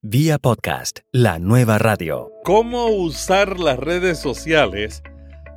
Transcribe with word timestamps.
Vía 0.00 0.38
podcast, 0.38 1.00
la 1.10 1.40
nueva 1.40 1.76
radio. 1.76 2.30
¿Cómo 2.44 2.86
usar 2.86 3.58
las 3.58 3.80
redes 3.80 4.20
sociales 4.20 5.02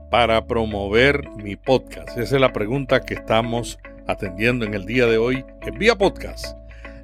para 0.09 0.47
promover 0.47 1.29
mi 1.43 1.55
podcast? 1.55 2.17
Esa 2.17 2.35
es 2.37 2.41
la 2.41 2.51
pregunta 2.51 3.01
que 3.01 3.13
estamos 3.13 3.77
atendiendo 4.07 4.65
en 4.65 4.73
el 4.73 4.87
día 4.87 5.05
de 5.05 5.19
hoy 5.19 5.45
en 5.61 5.77
Vía 5.77 5.95
Podcast. 5.95 6.57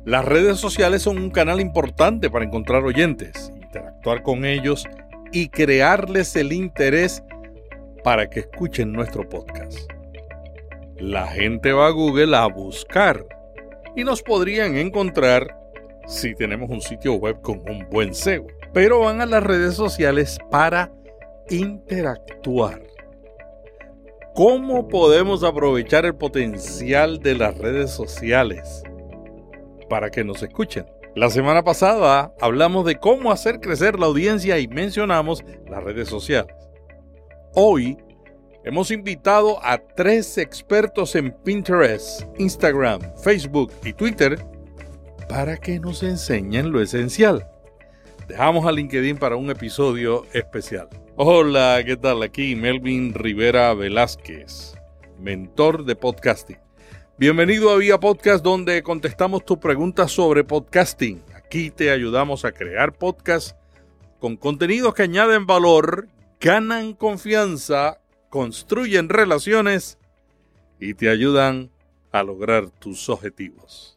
Las 0.03 0.25
redes 0.25 0.57
sociales 0.57 1.03
son 1.03 1.19
un 1.19 1.29
canal 1.29 1.61
importante 1.61 2.31
para 2.31 2.43
encontrar 2.43 2.83
oyentes, 2.83 3.53
interactuar 3.55 4.23
con 4.23 4.43
ellos 4.43 4.87
y 5.31 5.49
crearles 5.49 6.35
el 6.35 6.51
interés 6.51 7.21
para 8.03 8.31
que 8.31 8.39
escuchen 8.39 8.91
nuestro 8.91 9.29
podcast. 9.29 9.77
La 10.97 11.27
gente 11.27 11.71
va 11.71 11.85
a 11.85 11.91
Google 11.91 12.35
a 12.35 12.47
buscar 12.47 13.23
y 13.95 14.03
nos 14.03 14.23
podrían 14.23 14.75
encontrar 14.75 15.55
si 16.07 16.33
tenemos 16.33 16.69
un 16.69 16.81
sitio 16.81 17.15
web 17.15 17.41
con 17.41 17.59
un 17.69 17.87
buen 17.91 18.15
SEO. 18.15 18.47
Pero 18.73 19.01
van 19.01 19.21
a 19.21 19.25
las 19.25 19.43
redes 19.43 19.75
sociales 19.75 20.39
para 20.49 20.91
interactuar. 21.49 22.81
¿Cómo 24.33 24.87
podemos 24.87 25.43
aprovechar 25.43 26.05
el 26.05 26.15
potencial 26.15 27.19
de 27.19 27.35
las 27.35 27.57
redes 27.57 27.91
sociales 27.91 28.83
para 29.89 30.09
que 30.09 30.23
nos 30.23 30.41
escuchen? 30.43 30.85
La 31.15 31.29
semana 31.29 31.63
pasada 31.63 32.33
hablamos 32.39 32.85
de 32.85 32.97
cómo 32.97 33.31
hacer 33.31 33.59
crecer 33.59 33.97
la 33.97 34.05
audiencia 34.05 34.59
y 34.59 34.67
mencionamos 34.67 35.43
las 35.67 35.83
redes 35.83 36.07
sociales. 36.07 36.55
Hoy 37.55 37.97
hemos 38.63 38.91
invitado 38.91 39.57
a 39.63 39.79
tres 39.79 40.37
expertos 40.37 41.15
en 41.15 41.31
Pinterest, 41.43 42.21
Instagram, 42.37 43.01
Facebook 43.23 43.71
y 43.83 43.93
Twitter 43.93 44.37
para 45.27 45.57
que 45.57 45.79
nos 45.79 46.03
enseñen 46.03 46.71
lo 46.71 46.81
esencial. 46.81 47.47
Dejamos 48.27 48.65
a 48.65 48.71
LinkedIn 48.71 49.17
para 49.17 49.35
un 49.35 49.49
episodio 49.49 50.25
especial. 50.33 50.89
Hola, 51.15 51.81
¿qué 51.85 51.97
tal? 51.97 52.23
Aquí 52.23 52.55
Melvin 52.55 53.13
Rivera 53.13 53.73
Velázquez, 53.73 54.75
mentor 55.19 55.85
de 55.85 55.95
podcasting. 55.95 56.59
Bienvenido 57.17 57.71
a 57.71 57.77
Vía 57.77 57.99
Podcast 57.99 58.43
donde 58.43 58.83
contestamos 58.83 59.43
tus 59.43 59.57
preguntas 59.57 60.11
sobre 60.11 60.43
podcasting. 60.43 61.23
Aquí 61.35 61.71
te 61.71 61.89
ayudamos 61.91 62.45
a 62.45 62.51
crear 62.51 62.93
podcasts 62.93 63.55
con 64.19 64.37
contenidos 64.37 64.93
que 64.93 65.03
añaden 65.03 65.45
valor, 65.45 66.07
ganan 66.39 66.93
confianza, 66.93 67.99
construyen 68.29 69.09
relaciones 69.09 69.97
y 70.79 70.93
te 70.93 71.09
ayudan 71.09 71.71
a 72.11 72.23
lograr 72.23 72.69
tus 72.69 73.09
objetivos. 73.09 73.96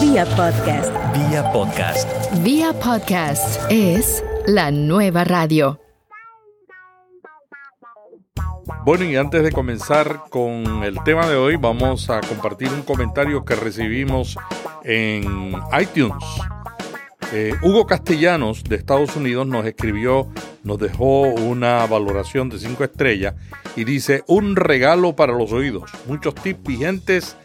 Vía 0.00 0.24
podcast. 0.36 0.92
Vía 1.14 1.52
podcast. 1.52 2.42
Vía 2.42 2.72
podcast 2.72 3.60
es 3.70 4.24
la 4.46 4.72
nueva 4.72 5.22
radio. 5.22 5.78
Bueno, 8.84 9.04
y 9.04 9.14
antes 9.14 9.44
de 9.44 9.52
comenzar 9.52 10.22
con 10.28 10.82
el 10.82 11.00
tema 11.04 11.28
de 11.28 11.36
hoy, 11.36 11.54
vamos 11.54 12.10
a 12.10 12.20
compartir 12.20 12.68
un 12.70 12.82
comentario 12.82 13.44
que 13.44 13.54
recibimos 13.54 14.36
en 14.82 15.54
iTunes. 15.80 16.24
Eh, 17.32 17.54
Hugo 17.62 17.86
Castellanos 17.86 18.64
de 18.64 18.74
Estados 18.76 19.14
Unidos 19.14 19.46
nos 19.46 19.64
escribió, 19.66 20.28
nos 20.64 20.78
dejó 20.78 21.22
una 21.22 21.86
valoración 21.86 22.48
de 22.48 22.58
5 22.58 22.82
estrellas 22.82 23.34
y 23.76 23.84
dice, 23.84 24.24
un 24.26 24.56
regalo 24.56 25.14
para 25.14 25.32
los 25.32 25.52
oídos, 25.52 25.90
muchos 26.06 26.34
tips 26.34 26.62
vigentes 26.64 27.36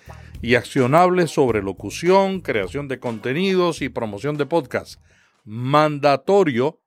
y 0.42 0.56
accionables 0.56 1.32
sobre 1.32 1.62
locución, 1.62 2.42
creación 2.42 2.88
de 2.88 3.00
contenidos 3.00 3.82
y 3.82 3.90
promoción 3.90 4.38
de 4.38 4.46
podcast. 4.46 5.02
Mandatorio 5.44 6.82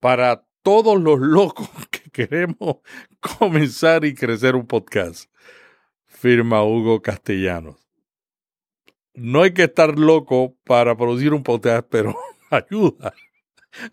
para 0.00 0.46
todos 0.62 1.00
los 1.00 1.18
locos 1.20 1.70
que 1.90 2.10
queremos 2.10 2.78
comenzar 3.20 4.04
y 4.04 4.14
crecer 4.14 4.54
un 4.54 4.66
podcast. 4.66 5.30
Firma 6.06 6.64
Hugo 6.64 7.00
Castellanos. 7.00 7.76
No 9.14 9.42
hay 9.42 9.52
que 9.52 9.64
estar 9.64 9.98
loco 9.98 10.56
para 10.64 10.96
producir 10.96 11.32
un 11.32 11.42
podcast, 11.42 11.86
pero 11.90 12.16
ayuda, 12.50 13.14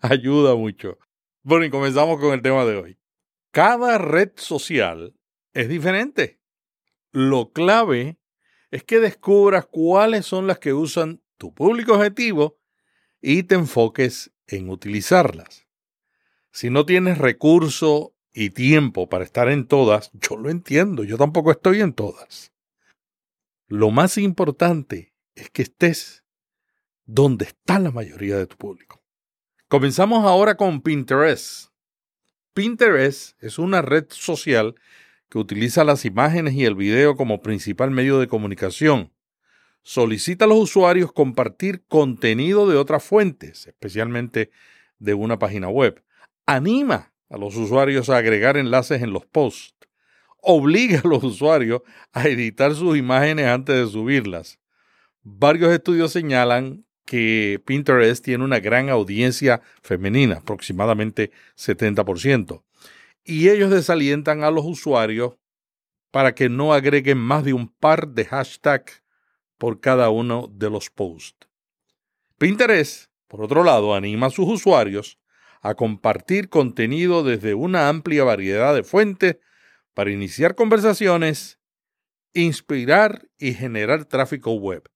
ayuda 0.00 0.54
mucho. 0.54 0.98
Bueno, 1.42 1.64
y 1.64 1.70
comenzamos 1.70 2.20
con 2.20 2.32
el 2.32 2.42
tema 2.42 2.64
de 2.64 2.76
hoy. 2.76 2.98
Cada 3.52 3.98
red 3.98 4.32
social 4.36 5.14
es 5.54 5.68
diferente. 5.68 6.40
Lo 7.12 7.52
clave 7.52 8.18
es 8.70 8.84
que 8.84 9.00
descubras 9.00 9.66
cuáles 9.66 10.26
son 10.26 10.46
las 10.46 10.58
que 10.58 10.72
usan 10.72 11.22
tu 11.36 11.54
público 11.54 11.94
objetivo 11.94 12.58
y 13.20 13.44
te 13.44 13.54
enfoques 13.54 14.32
en 14.46 14.70
utilizarlas. 14.70 15.66
Si 16.50 16.70
no 16.70 16.86
tienes 16.86 17.18
recurso 17.18 18.14
y 18.32 18.50
tiempo 18.50 19.08
para 19.08 19.24
estar 19.24 19.48
en 19.48 19.66
todas, 19.66 20.10
yo 20.14 20.36
lo 20.36 20.50
entiendo, 20.50 21.04
yo 21.04 21.16
tampoco 21.16 21.50
estoy 21.50 21.80
en 21.80 21.92
todas. 21.92 22.52
Lo 23.68 23.90
más 23.90 24.16
importante 24.18 25.14
es 25.34 25.50
que 25.50 25.62
estés 25.62 26.24
donde 27.04 27.46
está 27.46 27.78
la 27.78 27.90
mayoría 27.90 28.36
de 28.36 28.46
tu 28.46 28.56
público. 28.56 29.02
Comenzamos 29.68 30.24
ahora 30.24 30.56
con 30.56 30.80
Pinterest. 30.80 31.70
Pinterest 32.54 33.42
es 33.42 33.58
una 33.58 33.82
red 33.82 34.06
social 34.10 34.76
que 35.28 35.38
utiliza 35.38 35.84
las 35.84 36.04
imágenes 36.04 36.54
y 36.54 36.64
el 36.64 36.74
video 36.74 37.16
como 37.16 37.42
principal 37.42 37.90
medio 37.90 38.18
de 38.18 38.28
comunicación. 38.28 39.12
Solicita 39.82 40.44
a 40.44 40.48
los 40.48 40.58
usuarios 40.58 41.12
compartir 41.12 41.84
contenido 41.86 42.68
de 42.68 42.76
otras 42.76 43.04
fuentes, 43.04 43.66
especialmente 43.66 44.50
de 44.98 45.14
una 45.14 45.38
página 45.38 45.68
web. 45.68 46.02
Anima 46.46 47.12
a 47.28 47.38
los 47.38 47.56
usuarios 47.56 48.08
a 48.08 48.18
agregar 48.18 48.56
enlaces 48.56 49.02
en 49.02 49.12
los 49.12 49.26
posts. 49.26 49.74
Obliga 50.40 51.00
a 51.04 51.08
los 51.08 51.24
usuarios 51.24 51.82
a 52.12 52.28
editar 52.28 52.74
sus 52.74 52.96
imágenes 52.96 53.46
antes 53.46 53.76
de 53.76 53.90
subirlas. 53.90 54.60
Varios 55.22 55.72
estudios 55.72 56.12
señalan 56.12 56.84
que 57.04 57.60
Pinterest 57.64 58.24
tiene 58.24 58.44
una 58.44 58.60
gran 58.60 58.88
audiencia 58.90 59.60
femenina, 59.82 60.36
aproximadamente 60.36 61.30
70% 61.56 62.62
y 63.26 63.48
ellos 63.48 63.70
desalientan 63.70 64.44
a 64.44 64.50
los 64.50 64.64
usuarios 64.64 65.34
para 66.12 66.34
que 66.34 66.48
no 66.48 66.72
agreguen 66.72 67.18
más 67.18 67.44
de 67.44 67.52
un 67.52 67.68
par 67.68 68.08
de 68.08 68.24
hashtags 68.24 69.02
por 69.58 69.80
cada 69.80 70.10
uno 70.10 70.48
de 70.50 70.70
los 70.70 70.88
posts. 70.90 71.48
Pinterest, 72.38 73.10
por 73.26 73.42
otro 73.42 73.64
lado, 73.64 73.94
anima 73.94 74.28
a 74.28 74.30
sus 74.30 74.48
usuarios 74.48 75.18
a 75.60 75.74
compartir 75.74 76.48
contenido 76.48 77.24
desde 77.24 77.54
una 77.54 77.88
amplia 77.88 78.22
variedad 78.22 78.74
de 78.74 78.84
fuentes 78.84 79.38
para 79.94 80.12
iniciar 80.12 80.54
conversaciones, 80.54 81.58
inspirar 82.32 83.26
y 83.38 83.54
generar 83.54 84.04
tráfico 84.04 84.52
web. 84.52 84.88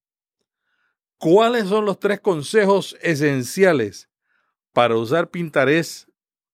¿Cuáles 1.19 1.69
son 1.69 1.85
los 1.85 1.99
tres 1.99 2.21
consejos 2.21 2.97
esenciales 3.03 4.09
para 4.73 4.97
usar 4.97 5.31
Pinterest 5.31 6.10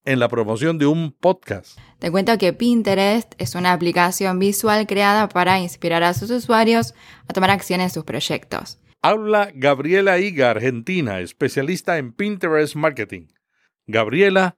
en 0.07 0.19
la 0.19 0.29
promoción 0.29 0.77
de 0.77 0.85
un 0.85 1.11
podcast. 1.11 1.77
Te 1.99 2.09
cuento 2.09 2.37
que 2.37 2.53
Pinterest 2.53 3.33
es 3.39 3.55
una 3.55 3.73
aplicación 3.73 4.39
visual 4.39 4.87
creada 4.87 5.27
para 5.27 5.59
inspirar 5.59 6.01
a 6.03 6.13
sus 6.13 6.31
usuarios 6.31 6.93
a 7.27 7.33
tomar 7.33 7.49
acción 7.49 7.81
en 7.81 7.89
sus 7.89 8.05
proyectos. 8.05 8.79
Habla 9.01 9.51
Gabriela 9.53 10.17
Higa, 10.17 10.51
argentina, 10.51 11.19
especialista 11.19 11.97
en 11.97 12.13
Pinterest 12.13 12.75
Marketing. 12.75 13.27
Gabriela 13.85 14.57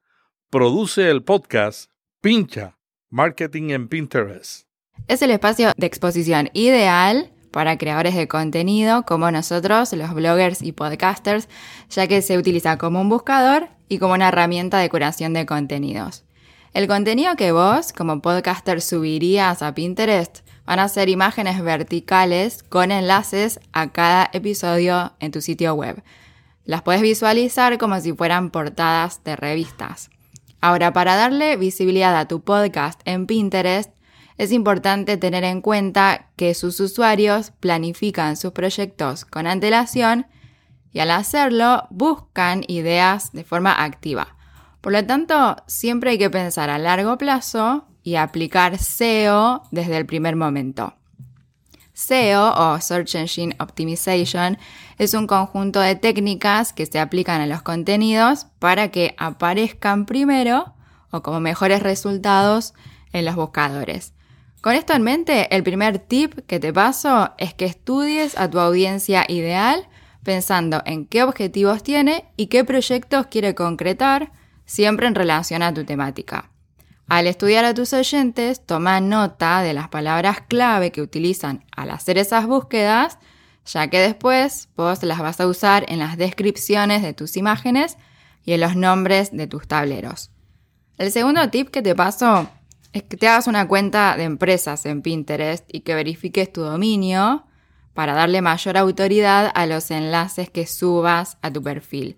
produce 0.50 1.10
el 1.10 1.24
podcast 1.24 1.90
Pincha, 2.20 2.78
Marketing 3.10 3.70
en 3.70 3.88
Pinterest. 3.88 4.68
Es 5.08 5.20
el 5.20 5.32
espacio 5.32 5.72
de 5.76 5.86
exposición 5.86 6.48
ideal 6.52 7.32
para 7.50 7.78
creadores 7.78 8.14
de 8.14 8.28
contenido 8.28 9.04
como 9.04 9.30
nosotros, 9.30 9.92
los 9.92 10.14
bloggers 10.14 10.62
y 10.62 10.72
podcasters, 10.72 11.48
ya 11.90 12.06
que 12.06 12.22
se 12.22 12.38
utiliza 12.38 12.78
como 12.78 13.00
un 13.00 13.08
buscador 13.08 13.68
y 13.88 13.98
como 13.98 14.14
una 14.14 14.28
herramienta 14.28 14.78
de 14.78 14.88
curación 14.88 15.32
de 15.32 15.46
contenidos. 15.46 16.24
El 16.72 16.86
contenido 16.86 17.34
que 17.34 17.50
vos, 17.50 17.92
como 17.92 18.22
podcaster, 18.22 18.80
subirías 18.80 19.60
a 19.62 19.74
Pinterest 19.74 20.40
van 20.64 20.78
a 20.78 20.88
ser 20.88 21.08
imágenes 21.08 21.60
verticales 21.62 22.62
con 22.62 22.92
enlaces 22.92 23.58
a 23.72 23.90
cada 23.90 24.30
episodio 24.32 25.12
en 25.18 25.32
tu 25.32 25.40
sitio 25.40 25.74
web. 25.74 26.02
Las 26.64 26.82
puedes 26.82 27.02
visualizar 27.02 27.76
como 27.78 28.00
si 28.00 28.12
fueran 28.12 28.50
portadas 28.50 29.24
de 29.24 29.34
revistas. 29.34 30.10
Ahora, 30.60 30.92
para 30.92 31.16
darle 31.16 31.56
visibilidad 31.56 32.16
a 32.16 32.28
tu 32.28 32.42
podcast 32.42 33.00
en 33.04 33.26
Pinterest, 33.26 33.90
es 34.40 34.52
importante 34.52 35.18
tener 35.18 35.44
en 35.44 35.60
cuenta 35.60 36.30
que 36.36 36.54
sus 36.54 36.80
usuarios 36.80 37.50
planifican 37.60 38.38
sus 38.38 38.52
proyectos 38.52 39.26
con 39.26 39.46
antelación 39.46 40.28
y 40.94 41.00
al 41.00 41.10
hacerlo 41.10 41.86
buscan 41.90 42.64
ideas 42.66 43.32
de 43.32 43.44
forma 43.44 43.84
activa. 43.84 44.36
Por 44.80 44.94
lo 44.94 45.04
tanto, 45.04 45.56
siempre 45.66 46.12
hay 46.12 46.18
que 46.18 46.30
pensar 46.30 46.70
a 46.70 46.78
largo 46.78 47.18
plazo 47.18 47.84
y 48.02 48.14
aplicar 48.14 48.78
SEO 48.78 49.64
desde 49.72 49.98
el 49.98 50.06
primer 50.06 50.36
momento. 50.36 50.94
SEO 51.92 52.54
o 52.56 52.80
Search 52.80 53.16
Engine 53.16 53.54
Optimization 53.60 54.56
es 54.96 55.12
un 55.12 55.26
conjunto 55.26 55.80
de 55.80 55.96
técnicas 55.96 56.72
que 56.72 56.86
se 56.86 56.98
aplican 56.98 57.42
a 57.42 57.46
los 57.46 57.60
contenidos 57.60 58.46
para 58.58 58.90
que 58.90 59.14
aparezcan 59.18 60.06
primero 60.06 60.72
o 61.10 61.22
como 61.22 61.40
mejores 61.40 61.82
resultados 61.82 62.72
en 63.12 63.26
los 63.26 63.34
buscadores. 63.34 64.14
Con 64.60 64.74
esto 64.74 64.92
en 64.92 65.02
mente, 65.02 65.54
el 65.54 65.62
primer 65.62 65.98
tip 65.98 66.40
que 66.46 66.60
te 66.60 66.72
paso 66.72 67.32
es 67.38 67.54
que 67.54 67.64
estudies 67.64 68.36
a 68.36 68.50
tu 68.50 68.58
audiencia 68.58 69.24
ideal 69.26 69.88
pensando 70.22 70.82
en 70.84 71.06
qué 71.06 71.22
objetivos 71.22 71.82
tiene 71.82 72.26
y 72.36 72.48
qué 72.48 72.62
proyectos 72.64 73.26
quiere 73.28 73.54
concretar, 73.54 74.32
siempre 74.66 75.06
en 75.06 75.14
relación 75.14 75.62
a 75.62 75.72
tu 75.72 75.84
temática. 75.84 76.50
Al 77.08 77.26
estudiar 77.26 77.64
a 77.64 77.72
tus 77.72 77.94
oyentes, 77.94 78.64
toma 78.64 79.00
nota 79.00 79.62
de 79.62 79.72
las 79.72 79.88
palabras 79.88 80.42
clave 80.46 80.92
que 80.92 81.00
utilizan 81.00 81.64
al 81.74 81.90
hacer 81.90 82.18
esas 82.18 82.46
búsquedas, 82.46 83.18
ya 83.64 83.88
que 83.88 83.98
después 83.98 84.68
vos 84.76 85.02
las 85.02 85.20
vas 85.20 85.40
a 85.40 85.46
usar 85.46 85.86
en 85.88 85.98
las 85.98 86.18
descripciones 86.18 87.02
de 87.02 87.14
tus 87.14 87.38
imágenes 87.38 87.96
y 88.44 88.52
en 88.52 88.60
los 88.60 88.76
nombres 88.76 89.30
de 89.32 89.46
tus 89.46 89.66
tableros. 89.66 90.30
El 90.98 91.10
segundo 91.10 91.48
tip 91.48 91.70
que 91.70 91.82
te 91.82 91.94
paso 91.94 92.48
es 92.92 93.04
que 93.04 93.16
te 93.16 93.28
hagas 93.28 93.46
una 93.46 93.68
cuenta 93.68 94.16
de 94.16 94.24
empresas 94.24 94.84
en 94.86 95.02
Pinterest 95.02 95.64
y 95.72 95.80
que 95.80 95.94
verifiques 95.94 96.52
tu 96.52 96.62
dominio 96.62 97.46
para 97.94 98.14
darle 98.14 98.42
mayor 98.42 98.76
autoridad 98.76 99.50
a 99.54 99.66
los 99.66 99.90
enlaces 99.90 100.50
que 100.50 100.66
subas 100.66 101.38
a 101.42 101.52
tu 101.52 101.62
perfil. 101.62 102.16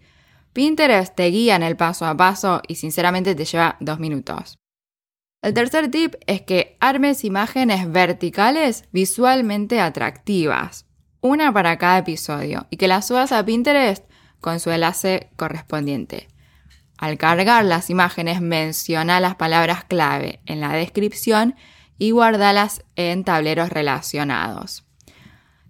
Pinterest 0.53 1.15
te 1.15 1.27
guía 1.27 1.57
en 1.57 1.63
el 1.63 1.77
paso 1.77 2.07
a 2.07 2.17
paso 2.17 2.61
y 2.69 2.75
sinceramente 2.75 3.35
te 3.35 3.45
lleva 3.45 3.77
dos 3.81 3.99
minutos. 3.99 4.59
El 5.43 5.55
tercer 5.55 5.91
tip 5.91 6.15
es 6.27 6.43
que 6.43 6.77
armes 6.79 7.25
imágenes 7.25 7.91
verticales 7.91 8.85
visualmente 8.93 9.81
atractivas, 9.81 10.87
una 11.21 11.53
para 11.53 11.79
cada 11.79 11.99
episodio, 11.99 12.67
y 12.71 12.77
que 12.77 12.87
las 12.87 13.09
subas 13.09 13.33
a 13.33 13.45
Pinterest 13.45 14.05
con 14.41 14.61
su 14.61 14.71
enlace 14.71 15.31
correspondiente. 15.37 16.29
Al 17.03 17.19
cargar 17.19 17.65
las 17.65 17.91
imágenes 17.91 18.41
menciona 18.41 19.19
las 19.19 19.35
palabras 19.35 19.83
clave 19.83 20.39
en 20.47 20.61
la 20.61 20.73
descripción 20.73 21.57
y 21.99 22.13
guardalas 22.13 22.85
en 22.95 23.25
tableros 23.25 23.71
relacionados. 23.71 24.85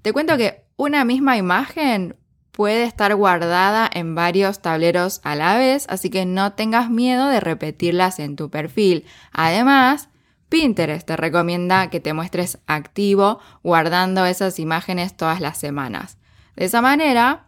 Te 0.03 0.13
cuento 0.13 0.37
que 0.37 0.67
una 0.77 1.07
misma 1.07 1.39
imagen 1.39 2.17
puede 2.51 2.83
estar 2.83 3.15
guardada 3.15 3.89
en 3.91 4.15
varios 4.15 4.61
tableros 4.61 5.23
a 5.25 5.35
la 5.35 5.57
vez, 5.57 5.87
así 5.89 6.11
que 6.11 6.27
no 6.27 6.53
tengas 6.53 6.91
miedo 6.91 7.29
de 7.29 7.41
repetirlas 7.41 8.19
en 8.19 8.37
tu 8.37 8.51
perfil. 8.51 9.07
Además, 9.33 10.11
Pinterest 10.51 11.07
te 11.07 11.17
recomienda 11.17 11.89
que 11.89 12.01
te 12.01 12.13
muestres 12.13 12.59
activo 12.67 13.41
guardando 13.63 14.27
esas 14.27 14.59
imágenes 14.59 15.17
todas 15.17 15.41
las 15.41 15.57
semanas. 15.57 16.19
De 16.57 16.67
esa 16.67 16.83
manera, 16.83 17.47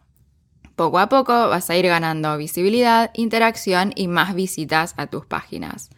poco 0.75 0.99
a 0.99 1.09
poco 1.09 1.49
vas 1.49 1.69
a 1.69 1.75
ir 1.75 1.87
ganando 1.87 2.37
visibilidad, 2.37 3.11
interacción 3.13 3.93
y 3.95 4.07
más 4.07 4.35
visitas 4.35 4.93
a 4.97 5.07
tus 5.07 5.25
páginas. 5.25 5.89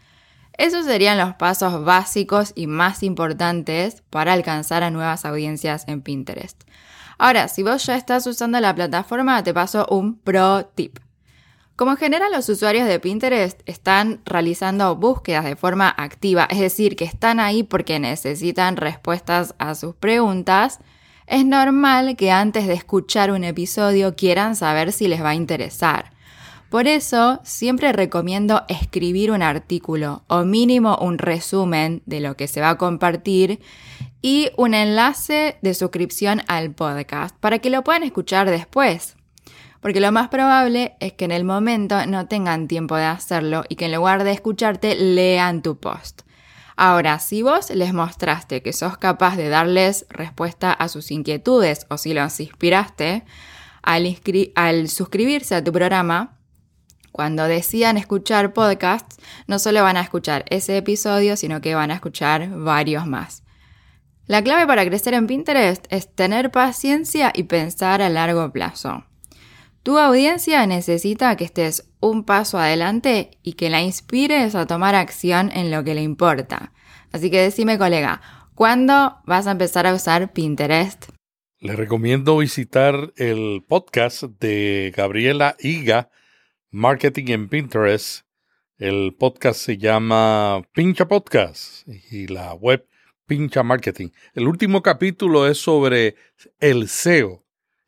Esos 0.58 0.86
serían 0.86 1.18
los 1.18 1.36
pasos 1.36 1.86
básicos 1.86 2.52
y 2.56 2.66
más 2.68 3.04
importantes 3.04 4.04
para 4.10 4.34
alcanzar 4.34 4.84
a 4.84 4.90
nuevas 4.90 5.24
audiencias 5.26 5.88
en 5.88 6.02
Pinterest. 6.02 6.64
Ahora, 7.20 7.48
si 7.48 7.64
vos 7.64 7.86
ya 7.86 7.96
estás 7.96 8.26
usando 8.28 8.60
la 8.60 8.74
plataforma, 8.74 9.44
te 9.44 9.54
paso 9.54 9.86
un 9.90 10.18
pro 10.18 10.66
tip. 10.66 11.00
Como 11.76 11.92
en 11.92 11.98
general 11.98 12.32
los 12.32 12.50
usuarios 12.50 12.88
de 12.88 13.00
Pinterest 13.00 13.62
están 13.68 14.22
realizando 14.26 14.96
búsquedas 14.96 15.46
de 15.46 15.56
forma 15.56 15.94
activa, 15.96 16.48
es 16.50 16.60
decir, 16.60 16.96
que 16.96 17.06
están 17.06 17.40
ahí 17.40 17.62
porque 17.62 18.00
necesitan 18.00 18.78
respuestas 18.78 19.54
a 19.60 19.76
sus 19.76 19.96
preguntas, 19.96 20.80
es 21.28 21.46
normal 21.46 22.16
que 22.16 22.32
antes 22.32 22.68
de 22.68 22.74
escuchar 22.74 23.32
un 23.32 23.44
episodio 23.44 24.16
quieran 24.16 24.56
saber 24.56 24.92
si 24.94 25.08
les 25.08 25.22
va 25.22 25.30
a 25.30 25.36
interesar. 25.36 26.12
Por 26.70 26.88
eso, 26.88 27.40
siempre 27.44 27.94
recomiendo 27.94 28.64
escribir 28.68 29.32
un 29.32 29.42
artículo 29.42 30.24
o 30.28 30.44
mínimo 30.44 30.98
un 30.98 31.18
resumen 31.18 32.02
de 32.06 32.20
lo 32.20 32.36
que 32.36 32.48
se 32.48 32.60
va 32.60 32.72
a 32.72 32.78
compartir 32.78 33.62
y 34.22 34.50
un 34.58 34.74
enlace 34.74 35.58
de 35.62 35.74
suscripción 35.74 36.42
al 36.48 36.72
podcast 36.72 37.36
para 37.38 37.60
que 37.60 37.70
lo 37.70 37.84
puedan 37.84 38.04
escuchar 38.04 38.50
después. 38.50 39.16
Porque 39.80 40.02
lo 40.02 40.12
más 40.12 40.28
probable 40.28 40.96
es 41.00 41.14
que 41.14 41.26
en 41.26 41.32
el 41.32 41.46
momento 41.46 42.06
no 42.06 42.28
tengan 42.28 42.68
tiempo 42.68 42.98
de 42.98 43.06
hacerlo 43.06 43.64
y 43.70 43.76
que 43.76 43.86
en 43.86 43.94
lugar 43.94 44.26
de 44.26 44.32
escucharte 44.32 44.96
lean 44.96 45.62
tu 45.62 45.78
post. 45.78 46.27
Ahora, 46.80 47.18
si 47.18 47.42
vos 47.42 47.72
les 47.72 47.92
mostraste 47.92 48.62
que 48.62 48.72
sos 48.72 49.00
capaz 49.00 49.36
de 49.36 49.50
darles 49.50 50.06
respuesta 50.10 50.72
a 50.72 50.88
sus 50.90 51.10
inquietudes 51.10 51.88
o 51.90 51.98
si 51.98 52.14
los 52.14 52.40
inspiraste, 52.40 53.26
al, 53.82 54.88
suscribirse 54.88 55.56
a 55.56 55.64
tu 55.64 55.72
programa, 55.72 56.38
cuando 57.12 57.46
decidan 57.46 57.98
escuchar 57.98 58.54
podcasts, 58.54 59.18
no 59.48 59.58
solo 59.58 59.82
van 59.82 59.98
a 59.98 60.02
escuchar 60.02 60.46
ese 60.52 60.78
episodio, 60.78 61.36
sino 61.36 61.62
que 61.62 61.74
van 61.74 61.90
a 61.90 61.96
escuchar 61.96 62.48
varios 62.48 63.08
más. 63.08 63.42
La 64.28 64.44
clave 64.44 64.68
para 64.68 64.86
crecer 64.86 65.16
en 65.16 65.26
Pinterest 65.26 65.88
es 65.90 66.14
tener 66.14 66.52
paciencia 66.52 67.32
y 67.34 67.44
pensar 67.44 68.04
a 68.04 68.10
largo 68.10 68.52
plazo. 68.52 69.04
Tu 69.82 69.98
audiencia 69.98 70.68
necesita 70.68 71.36
que 71.38 71.46
estés 71.46 71.87
un 72.00 72.24
paso 72.24 72.60
adelante 72.60 73.32
y 73.44 73.54
que 73.54 73.70
la 73.70 73.82
inspires 73.82 74.56
a 74.56 74.68
tomar 74.68 74.96
acción 74.96 75.52
en 75.54 75.72
lo 75.72 75.84
que 75.84 75.96
le 75.96 76.02
importa. 76.02 76.74
Así 77.12 77.32
que 77.32 77.42
decime, 77.42 77.78
colega, 77.78 78.22
¿cuándo 78.56 79.18
vas 79.26 79.48
a 79.48 79.52
empezar 79.52 79.88
a 79.88 79.94
usar 79.94 80.34
Pinterest? 80.34 81.10
Le 81.60 81.76
recomiendo 81.76 82.38
visitar 82.38 83.14
el 83.16 83.64
podcast 83.68 84.24
de 84.24 84.94
Gabriela 84.96 85.56
Higa, 85.60 86.12
Marketing 86.70 87.26
en 87.30 87.50
Pinterest. 87.50 88.26
El 88.78 89.16
podcast 89.18 89.60
se 89.60 89.78
llama 89.78 90.62
Pincha 90.74 91.08
Podcast 91.08 91.88
y 92.12 92.28
la 92.28 92.54
web 92.54 92.86
Pincha 93.26 93.64
Marketing. 93.64 94.10
El 94.36 94.48
último 94.48 94.84
capítulo 94.84 95.48
es 95.48 95.58
sobre 95.58 96.16
el 96.60 96.88
SEO 96.88 97.44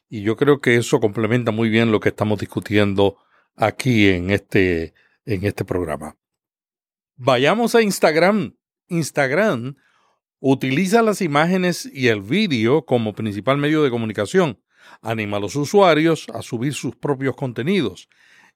y 0.09 0.23
yo 0.23 0.35
creo 0.35 0.59
que 0.59 0.75
eso 0.75 0.99
complementa 0.99 1.51
muy 1.51 1.69
bien 1.69 1.91
lo 1.91 1.99
que 1.99 2.09
estamos 2.09 2.39
discutiendo 2.39 3.17
aquí 3.59 4.07
en 4.07 4.31
este, 4.31 4.93
en 5.25 5.45
este 5.45 5.65
programa. 5.65 6.17
Vayamos 7.17 7.75
a 7.75 7.81
Instagram. 7.81 8.55
Instagram 8.87 9.75
utiliza 10.39 11.01
las 11.01 11.21
imágenes 11.21 11.87
y 11.93 12.07
el 12.07 12.21
vídeo 12.21 12.85
como 12.85 13.13
principal 13.13 13.57
medio 13.57 13.83
de 13.83 13.91
comunicación. 13.91 14.59
Anima 15.01 15.37
a 15.37 15.39
los 15.41 15.55
usuarios 15.55 16.27
a 16.33 16.41
subir 16.41 16.73
sus 16.73 16.95
propios 16.95 17.35
contenidos. 17.35 18.07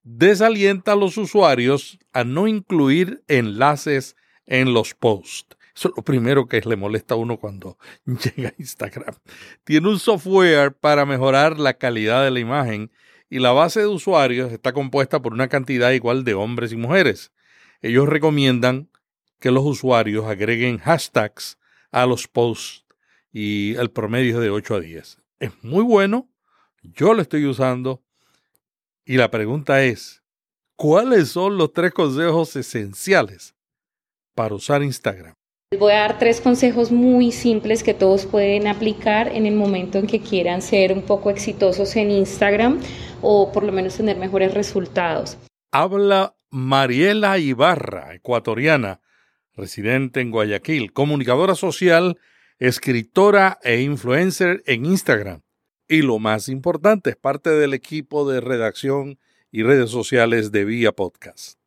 Desalienta 0.03 0.93
a 0.93 0.95
los 0.95 1.17
usuarios 1.17 1.99
a 2.13 2.23
no 2.23 2.47
incluir 2.47 3.23
enlaces 3.27 4.15
en 4.45 4.73
los 4.73 4.93
posts. 4.93 5.57
Eso 5.75 5.89
es 5.89 5.93
lo 5.97 6.03
primero 6.03 6.47
que 6.47 6.61
le 6.61 6.75
molesta 6.75 7.15
a 7.15 7.17
uno 7.17 7.37
cuando 7.37 7.77
llega 8.05 8.49
a 8.49 8.53
Instagram. 8.57 9.15
Tiene 9.63 9.89
un 9.89 9.99
software 9.99 10.73
para 10.73 11.05
mejorar 11.05 11.59
la 11.59 11.73
calidad 11.73 12.23
de 12.23 12.31
la 12.31 12.39
imagen 12.39 12.91
y 13.33 13.39
la 13.39 13.51
base 13.51 13.79
de 13.79 13.87
usuarios 13.87 14.51
está 14.51 14.73
compuesta 14.73 15.19
por 15.19 15.33
una 15.33 15.47
cantidad 15.47 15.89
igual 15.89 16.23
de 16.23 16.35
hombres 16.35 16.71
y 16.71 16.75
mujeres. 16.75 17.31
Ellos 17.81 18.07
recomiendan 18.07 18.91
que 19.39 19.49
los 19.49 19.65
usuarios 19.65 20.25
agreguen 20.25 20.77
hashtags 20.77 21.57
a 21.91 22.05
los 22.05 22.27
posts 22.27 22.85
y 23.31 23.73
el 23.73 23.89
promedio 23.89 24.35
es 24.35 24.43
de 24.43 24.51
8 24.51 24.75
a 24.75 24.79
10. 24.81 25.17
Es 25.39 25.63
muy 25.63 25.83
bueno, 25.83 26.29
yo 26.83 27.15
lo 27.15 27.23
estoy 27.23 27.47
usando 27.47 28.03
y 29.03 29.17
la 29.17 29.31
pregunta 29.31 29.83
es, 29.83 30.21
¿cuáles 30.75 31.29
son 31.29 31.57
los 31.57 31.73
tres 31.73 31.91
consejos 31.91 32.55
esenciales 32.55 33.55
para 34.35 34.53
usar 34.53 34.83
Instagram? 34.83 35.33
Voy 35.79 35.93
a 35.93 35.99
dar 35.99 36.19
tres 36.19 36.39
consejos 36.39 36.91
muy 36.91 37.31
simples 37.31 37.83
que 37.83 37.93
todos 37.93 38.25
pueden 38.25 38.67
aplicar 38.67 39.29
en 39.29 39.45
el 39.45 39.55
momento 39.55 39.97
en 39.97 40.07
que 40.07 40.19
quieran 40.19 40.61
ser 40.61 40.93
un 40.93 41.01
poco 41.01 41.29
exitosos 41.29 41.95
en 41.95 42.11
Instagram 42.11 42.79
o 43.21 43.51
por 43.51 43.63
lo 43.63 43.71
menos 43.71 43.97
tener 43.97 44.17
mejores 44.17 44.53
resultados. 44.53 45.37
Habla 45.71 46.35
Mariela 46.49 47.39
Ibarra, 47.39 48.13
ecuatoriana, 48.13 49.01
residente 49.55 50.21
en 50.21 50.31
Guayaquil, 50.31 50.93
comunicadora 50.93 51.55
social, 51.55 52.19
escritora 52.59 53.57
e 53.63 53.81
influencer 53.81 54.61
en 54.67 54.85
Instagram. 54.85 55.41
Y 55.87 56.01
lo 56.01 56.19
más 56.19 56.49
importante, 56.49 57.11
es 57.11 57.15
parte 57.15 57.49
del 57.49 57.73
equipo 57.73 58.29
de 58.29 58.41
redacción 58.41 59.17
y 59.51 59.63
redes 59.63 59.89
sociales 59.89 60.51
de 60.51 60.65
Vía 60.65 60.91
Podcast. 60.91 61.62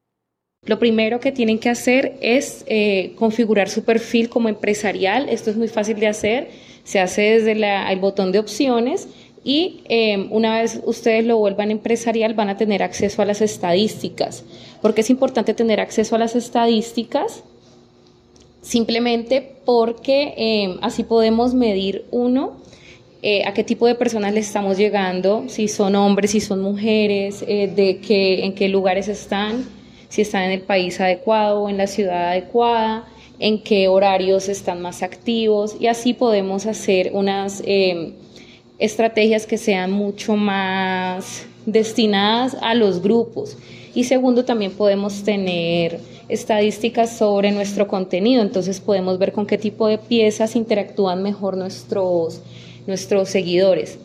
Lo 0.67 0.79
primero 0.79 1.21
que 1.21 1.33
tienen 1.33 1.59
que 1.59 1.69
hacer 1.69 2.17
es 2.21 2.65
eh, 2.67 3.13
configurar 3.17 3.69
su 3.69 3.85
perfil 3.85 4.29
como 4.29 4.49
empresarial. 4.49 5.29
Esto 5.29 5.51
es 5.51 5.57
muy 5.57 5.69
fácil 5.69 5.99
de 5.99 6.09
hacer. 6.09 6.51
Se 6.85 7.01
hace 7.01 7.23
desde 7.23 7.53
el 7.53 7.99
botón 7.99 8.33
de 8.33 8.39
opciones 8.39 9.09
y 9.43 9.83
em, 9.89 10.29
una 10.31 10.61
vez 10.61 10.81
ustedes 10.85 11.25
lo 11.25 11.39
vuelvan 11.39 11.71
empresarial 11.71 12.35
van 12.35 12.49
a 12.49 12.57
tener 12.57 12.83
acceso 12.83 13.23
a 13.23 13.25
las 13.25 13.41
estadísticas. 13.41 14.45
¿Por 14.83 14.95
qué 14.95 15.01
es 15.01 15.11
importante 15.11 15.55
tener 15.55 15.81
acceso 15.81 16.17
a 16.17 16.19
las 16.19 16.35
estadísticas? 16.37 17.43
simplemente 18.67 19.59
porque 19.65 20.35
eh, 20.37 20.77
así 20.83 21.05
podemos 21.05 21.55
medir 21.55 22.05
uno 22.11 22.57
eh, 23.23 23.45
a 23.47 23.55
qué 23.55 23.63
tipo 23.63 23.87
de 23.87 23.95
personas 23.95 24.35
le 24.35 24.41
estamos 24.41 24.77
llegando, 24.77 25.45
si 25.47 25.69
son 25.69 25.95
hombres, 25.95 26.33
si 26.33 26.41
son 26.41 26.61
mujeres, 26.61 27.45
eh, 27.47 27.71
de 27.75 27.99
qué, 27.99 28.45
en 28.45 28.55
qué 28.55 28.69
lugares 28.69 29.09
están, 29.09 29.65
si 30.09 30.23
están 30.23 30.45
en 30.45 30.53
el 30.53 30.61
país 30.61 31.01
adecuado 31.01 31.63
o 31.63 31.69
en 31.69 31.77
la 31.77 31.87
ciudad 31.87 32.31
adecuada, 32.31 33.05
en 33.39 33.63
qué 33.63 33.89
horarios 33.89 34.49
están 34.49 34.81
más 34.81 35.03
activos 35.03 35.77
y 35.79 35.89
así 35.89 36.15
podemos 36.15 36.67
hacer 36.67 37.11
unas 37.13 37.63
estrategias 38.79 39.47
que 39.47 39.59
sean 39.59 39.93
mucho 39.93 40.37
más 40.37 41.47
destinadas 41.67 42.57
a 42.61 42.75
los 42.75 43.03
grupos. 43.03 43.57
Y 43.95 44.05
segundo, 44.05 44.45
también 44.45 44.73
podemos 44.73 45.23
tener 45.23 46.01
estadísticas 46.29 47.17
sobre 47.17 47.53
nuestro 47.53 47.89
contenido, 47.89 48.43
entonces 48.43 48.81
podemos 48.81 49.19
ver 49.19 49.33
con 49.33 49.47
qué 49.47 49.59
tipo 49.59 49.87
de 49.87 49.99
piezas 49.99 50.57
interactúan 50.57 51.23
mejor 51.23 51.57
nuestros, 51.57 52.41
nuestros 52.87 53.29
seguidores 53.29 53.99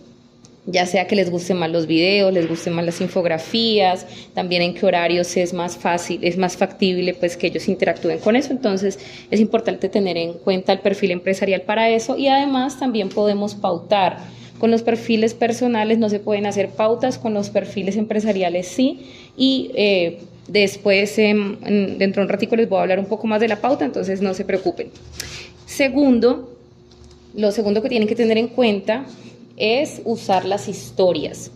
ya 0.66 0.86
sea 0.86 1.08
que 1.08 1.16
les 1.16 1.30
gusten 1.30 1.58
más 1.58 1.72
los 1.72 1.88
videos, 1.88 2.34
les 2.34 2.48
gusten 2.48 2.74
más 2.74 2.86
las 2.86 3.02
infografías, 3.02 4.06
también 4.34 4.62
en 4.62 4.74
qué 4.74 4.86
horarios 4.86 5.36
es 5.38 5.54
más 5.54 5.78
fácil, 5.78 6.20
es 6.24 6.38
más 6.38 6.56
factible 6.56 7.14
pues 7.14 7.36
que 7.36 7.48
ellos 7.48 7.68
interactúen 7.68 8.20
con 8.20 8.36
eso. 8.36 8.52
Entonces 8.52 9.00
es 9.32 9.40
importante 9.40 9.90
tener 9.90 10.18
en 10.18 10.34
cuenta 10.34 10.74
el 10.74 10.80
perfil 10.80 11.12
empresarial 11.12 11.62
para 11.62 11.90
eso 11.90 12.18
y 12.18 12.28
además 12.28 12.80
también 12.80 13.10
podemos 13.10 13.56
pautar. 13.56 14.18
Con 14.60 14.70
los 14.70 14.84
perfiles 14.84 15.34
personales 15.34 15.98
no 15.98 16.10
se 16.10 16.20
pueden 16.20 16.46
hacer 16.46 16.70
pautas, 16.70 17.18
con 17.18 17.34
los 17.34 17.50
perfiles 17.50 17.98
empresariales 17.98 18.68
sí 18.68 19.00
y 19.36 19.72
eh, 19.74 20.20
Después, 20.48 21.18
em, 21.18 21.58
dentro 21.98 22.22
de 22.22 22.26
un 22.26 22.30
ratito 22.30 22.58
les 22.58 22.68
voy 22.68 22.80
a 22.80 22.82
hablar 22.82 23.00
un 23.00 23.06
poco 23.06 23.26
más 23.26 23.40
de 23.40 23.48
la 23.48 23.62
pauta, 23.62 23.86
entonces 23.86 24.22
no 24.22 24.34
se 24.34 24.44
preocupen. 24.44 24.90
Segundo, 25.66 26.58
lo 27.36 27.52
segundo 27.52 27.82
que 27.82 27.88
tienen 27.88 28.08
que 28.08 28.16
tener 28.16 28.38
en 28.38 28.48
cuenta 28.50 29.06
es 29.58 30.02
usar 30.06 30.46
las 30.46 30.68
historias. 30.68 31.52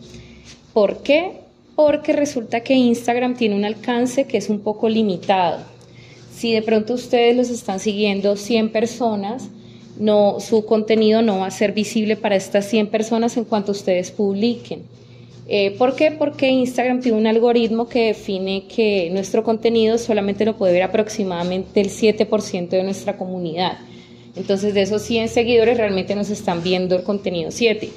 ¿Por 0.74 1.04
qué? 1.04 1.42
Porque 1.76 2.14
resulta 2.14 2.62
que 2.62 2.74
Instagram 2.74 3.36
tiene 3.36 3.56
un 3.56 3.66
alcance 3.66 4.26
que 4.26 4.38
es 4.38 4.50
un 4.50 4.60
poco 4.60 4.90
limitado. 4.90 5.60
Si 6.34 6.52
de 6.52 6.62
pronto 6.62 6.94
ustedes 6.94 7.36
los 7.36 7.50
están 7.50 7.80
siguiendo 7.80 8.36
100 8.36 8.72
personas, 8.72 9.50
no, 9.98 10.40
su 10.40 10.66
contenido 10.66 11.22
no 11.22 11.40
va 11.40 11.48
a 11.48 11.52
ser 11.52 11.72
visible 11.72 12.18
para 12.18 12.36
estas 12.36 12.68
100 12.70 12.88
personas 12.88 13.38
en 13.38 13.46
cuanto 13.46 13.72
ustedes 13.72 14.12
publiquen. 14.12 14.84
Eh, 15.48 15.72
¿Por 15.78 15.96
qué? 15.96 16.12
Porque 16.12 16.50
Instagram 16.50 17.02
tiene 17.02 17.18
un 17.18 17.28
algoritmo 17.28 17.88
que 17.88 18.08
define 18.08 18.66
que 18.68 19.10
nuestro 19.12 19.44
contenido 19.44 19.98
solamente 19.98 20.44
lo 20.44 20.58
puede 20.58 20.74
ver 20.74 20.84
aproximadamente 20.84 21.82
el 21.82 21.90
7% 21.90 22.70
de 22.70 22.84
nuestra 22.84 23.16
comunidad. 23.16 23.78
Entonces, 24.36 24.74
de 24.74 24.82
esos 24.82 25.02
100 25.02 25.30
seguidores 25.30 25.78
realmente 25.78 26.16
nos 26.16 26.30
están 26.30 26.64
viendo 26.64 26.96
el 26.96 27.04
contenido 27.04 27.52
7. 27.52 27.90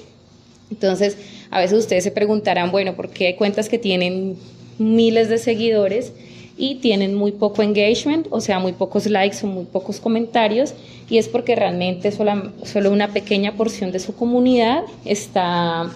Entonces, 0.71 1.17
a 1.51 1.61
veces 1.61 1.79
ustedes 1.79 2.05
se 2.05 2.11
preguntarán, 2.11 2.71
bueno, 2.71 2.95
¿por 2.95 3.11
qué 3.11 3.29
hay 3.29 3.35
cuentas 3.35 3.69
que 3.69 3.79
tienen 3.79 4.37
miles 4.79 5.29
de 5.29 5.39
seguidores 5.39 6.13
y 6.57 6.77
tienen 6.77 7.15
muy 7.15 7.33
poco 7.33 7.63
engagement, 7.63 8.27
o 8.31 8.41
sea, 8.41 8.59
muy 8.59 8.73
pocos 8.73 9.07
likes 9.07 9.39
o 9.43 9.47
muy 9.47 9.65
pocos 9.65 10.01
comentarios? 10.01 10.75
Y 11.09 11.19
es 11.19 11.29
porque 11.29 11.57
realmente 11.57 12.13
solo 12.13 12.93
una 12.93 13.13
pequeña 13.13 13.57
porción 13.57 13.93
de 13.93 13.99
su 13.99 14.15
comunidad 14.15 14.83
está 15.05 15.91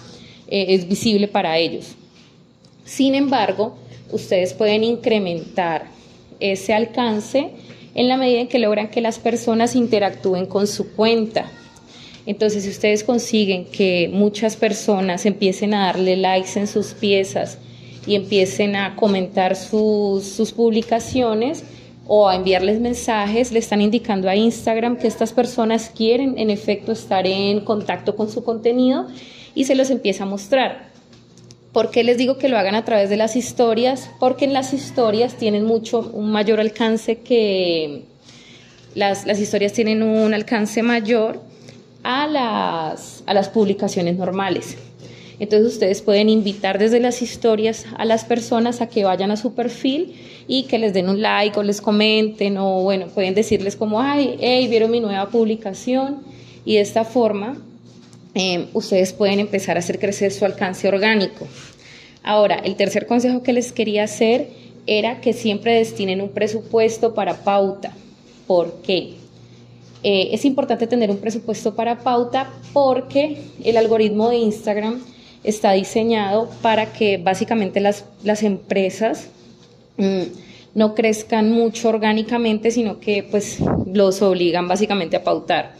eh, 0.47 0.75
es 0.75 0.87
visible 0.87 1.27
para 1.27 1.57
ellos. 1.57 1.95
Sin 2.85 3.15
embargo, 3.15 3.75
ustedes 4.11 4.53
pueden 4.53 4.83
incrementar 4.83 5.87
ese 6.39 6.73
alcance 6.73 7.51
en 7.95 8.07
la 8.07 8.17
medida 8.17 8.41
en 8.41 8.47
que 8.47 8.59
logran 8.59 8.89
que 8.89 9.01
las 9.01 9.19
personas 9.19 9.75
interactúen 9.75 10.45
con 10.45 10.67
su 10.67 10.93
cuenta. 10.93 11.51
Entonces, 12.25 12.63
si 12.63 12.69
ustedes 12.69 13.03
consiguen 13.03 13.65
que 13.65 14.09
muchas 14.11 14.55
personas 14.55 15.25
empiecen 15.25 15.73
a 15.73 15.87
darle 15.87 16.15
likes 16.15 16.57
en 16.57 16.67
sus 16.67 16.93
piezas 16.93 17.57
y 18.07 18.15
empiecen 18.15 18.75
a 18.75 18.95
comentar 18.95 19.55
sus, 19.55 20.23
sus 20.23 20.53
publicaciones 20.53 21.63
o 22.07 22.27
a 22.27 22.35
enviarles 22.35 22.79
mensajes, 22.79 23.51
le 23.51 23.59
están 23.59 23.81
indicando 23.81 24.29
a 24.29 24.35
Instagram 24.35 24.97
que 24.97 25.07
estas 25.07 25.33
personas 25.33 25.91
quieren 25.95 26.35
en 26.37 26.49
efecto 26.49 26.91
estar 26.93 27.27
en 27.27 27.61
contacto 27.61 28.15
con 28.15 28.29
su 28.29 28.43
contenido 28.43 29.07
y 29.53 29.65
se 29.65 29.75
los 29.75 29.89
empieza 29.89 30.23
a 30.23 30.27
mostrar. 30.27 30.92
¿Por 31.73 31.89
qué 31.89 32.03
les 32.03 32.19
digo 32.19 32.37
que 32.37 32.49
lo 32.49 32.57
hagan 32.59 32.75
a 32.75 32.85
través 32.85 33.09
de 33.09 33.17
las 33.17 33.35
historias? 33.35 34.11
Porque 34.19 34.45
en 34.45 34.53
las 34.53 34.73
historias 34.73 35.35
tienen 35.35 35.65
mucho, 35.65 36.11
un 36.13 36.31
mayor 36.31 36.59
alcance 36.59 37.17
que 37.17 38.03
las, 38.93 39.25
las 39.25 39.39
historias 39.39 39.73
tienen 39.73 40.03
un 40.03 40.35
alcance 40.35 40.83
mayor 40.83 41.41
a 42.03 42.27
las, 42.27 43.23
a 43.25 43.33
las 43.33 43.49
publicaciones 43.49 44.17
normales. 44.17 44.77
Entonces 45.39 45.73
ustedes 45.73 46.03
pueden 46.03 46.29
invitar 46.29 46.77
desde 46.77 46.99
las 46.99 47.23
historias 47.23 47.87
a 47.97 48.05
las 48.05 48.23
personas 48.23 48.81
a 48.81 48.87
que 48.87 49.03
vayan 49.03 49.31
a 49.31 49.35
su 49.35 49.55
perfil 49.55 50.13
y 50.47 50.63
que 50.63 50.77
les 50.77 50.93
den 50.93 51.09
un 51.09 51.23
like 51.23 51.59
o 51.59 51.63
les 51.63 51.81
comenten 51.81 52.59
o 52.59 52.83
bueno, 52.83 53.07
pueden 53.07 53.33
decirles 53.33 53.75
como, 53.75 53.99
ay, 53.99 54.37
hey, 54.39 54.67
vieron 54.67 54.91
mi 54.91 54.99
nueva 54.99 55.29
publicación 55.29 56.19
y 56.65 56.75
de 56.75 56.81
esta 56.81 57.03
forma 57.03 57.57
Em, 58.35 58.67
ustedes 58.73 59.13
pueden 59.13 59.39
empezar 59.39 59.77
a 59.77 59.79
hacer 59.79 59.99
crecer 59.99 60.31
su 60.31 60.43
alcance 60.45 60.87
orgánico. 60.87 61.47
Ahora, 62.23 62.55
el 62.55 62.75
tercer 62.75 63.05
consejo 63.05 63.43
que 63.43 63.53
les 63.53 63.71
quería 63.71 64.05
hacer 64.05 64.47
era 64.87 65.21
que 65.21 65.33
siempre 65.33 65.75
destinen 65.75 66.21
un 66.21 66.29
presupuesto 66.29 67.13
para 67.13 67.43
pauta. 67.43 67.93
¿Por 68.47 68.81
qué? 68.81 69.15
Eh, 70.03 70.29
es 70.31 70.45
importante 70.45 70.87
tener 70.87 71.11
un 71.11 71.17
presupuesto 71.17 71.75
para 71.75 71.99
pauta 71.99 72.49
porque 72.73 73.37
el 73.63 73.77
algoritmo 73.77 74.29
de 74.29 74.37
Instagram 74.37 75.01
está 75.43 75.73
diseñado 75.73 76.49
para 76.61 76.91
que 76.91 77.17
básicamente 77.17 77.79
las, 77.79 78.05
las 78.23 78.43
empresas 78.43 79.27
mm, 79.97 80.23
no 80.73 80.95
crezcan 80.95 81.51
mucho 81.51 81.89
orgánicamente, 81.89 82.71
sino 82.71 82.99
que 82.99 83.23
pues 83.23 83.59
los 83.85 84.21
obligan 84.21 84.67
básicamente 84.67 85.17
a 85.17 85.23
pautar 85.23 85.75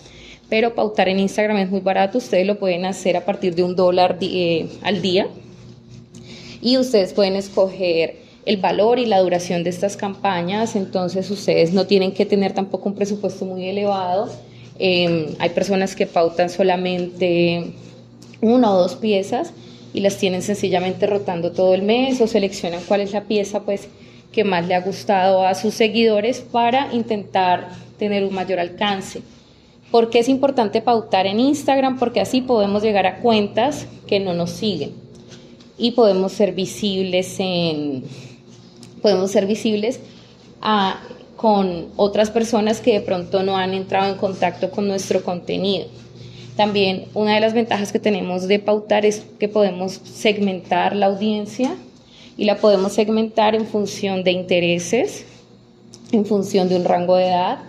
pero 0.53 0.75
pautar 0.75 1.10
en 1.10 1.19
Instagram 1.19 1.57
es 1.57 1.72
muy 1.72 1.79
barato, 1.79 2.19
ustedes 2.19 2.45
lo 2.45 2.60
pueden 2.60 2.86
hacer 2.86 3.17
a 3.17 3.25
partir 3.25 3.55
de 3.55 3.63
un 3.63 3.75
dólar 3.75 4.19
eh, 4.22 4.67
al 4.83 5.01
día 5.01 5.25
y 6.62 6.77
ustedes 6.77 7.12
pueden 7.12 7.36
escoger 7.36 8.17
el 8.45 8.57
valor 8.57 9.00
y 9.00 9.07
la 9.07 9.19
duración 9.19 9.63
de 9.63 9.72
estas 9.72 9.98
campañas, 9.98 10.75
entonces 10.75 11.31
ustedes 11.31 11.74
no 11.74 11.88
tienen 11.88 12.12
que 12.12 12.27
tener 12.27 12.53
tampoco 12.53 12.88
un 12.88 12.93
presupuesto 12.93 13.45
muy 13.45 13.67
elevado. 13.67 14.29
Em, 14.77 15.25
hay 15.39 15.50
personas 15.50 15.95
que 15.95 16.05
pautan 16.05 16.51
solamente 16.51 17.74
una 18.39 18.75
o 18.75 18.77
dos 18.77 18.93
piezas 18.93 19.53
y 19.91 20.01
las 20.01 20.17
tienen 20.17 20.43
sencillamente 20.43 21.07
rotando 21.07 21.51
todo 21.51 21.74
el 21.74 21.81
mes 21.81 22.22
o 22.22 22.27
seleccionan 22.27 22.83
cuál 22.88 23.01
es 23.01 23.12
la 23.12 23.22
pieza 23.22 23.63
pues 23.63 23.88
que 24.31 24.43
más 24.43 24.67
le 24.67 24.75
ha 24.75 24.81
gustado 24.81 25.48
a 25.48 25.55
sus 25.55 25.74
seguidores 25.74 26.41
para 26.41 26.93
intentar 26.93 27.69
tener 27.98 28.24
un 28.24 28.36
mayor 28.36 28.60
alcance. 28.60 29.24
¿Por 29.93 30.09
qué 30.09 30.17
es 30.17 30.27
importante 30.27 30.81
pautar 30.81 31.27
en 31.27 31.39
Instagram? 31.39 32.00
Porque 32.00 32.19
así 32.19 32.41
podemos 32.41 32.81
llegar 32.81 33.05
a 33.05 33.17
cuentas 33.17 33.85
que 34.07 34.19
no 34.19 34.33
nos 34.33 34.50
siguen 34.50 34.91
y 35.77 35.91
podemos 35.91 36.31
ser 36.31 36.53
visibles 36.53 37.35
en 37.38 38.03
podemos 39.03 39.29
ser 39.29 39.45
visibles 39.45 40.00
con 41.38 41.89
otras 41.95 42.31
personas 42.31 42.81
que 42.81 42.93
de 42.93 43.01
pronto 43.01 43.43
no 43.43 43.55
han 43.55 43.75
entrado 43.75 44.12
en 44.12 44.17
contacto 44.17 44.71
con 44.71 44.88
nuestro 44.88 45.23
contenido. 45.23 45.85
También 46.57 47.05
una 47.13 47.35
de 47.35 47.41
las 47.41 47.53
ventajas 47.53 47.91
que 47.91 48.00
tenemos 48.00 48.47
de 48.47 48.57
pautar 48.57 49.05
es 49.05 49.23
que 49.39 49.47
podemos 49.47 50.01
segmentar 50.03 50.95
la 50.95 51.05
audiencia 51.05 51.75
y 52.35 52.45
la 52.45 52.57
podemos 52.57 52.93
segmentar 52.93 53.53
en 53.53 53.67
función 53.67 54.23
de 54.23 54.31
intereses, 54.31 55.23
en 56.12 56.25
función 56.25 56.67
de 56.67 56.77
un 56.77 56.83
rango 56.83 57.15
de 57.15 57.27
edad 57.27 57.59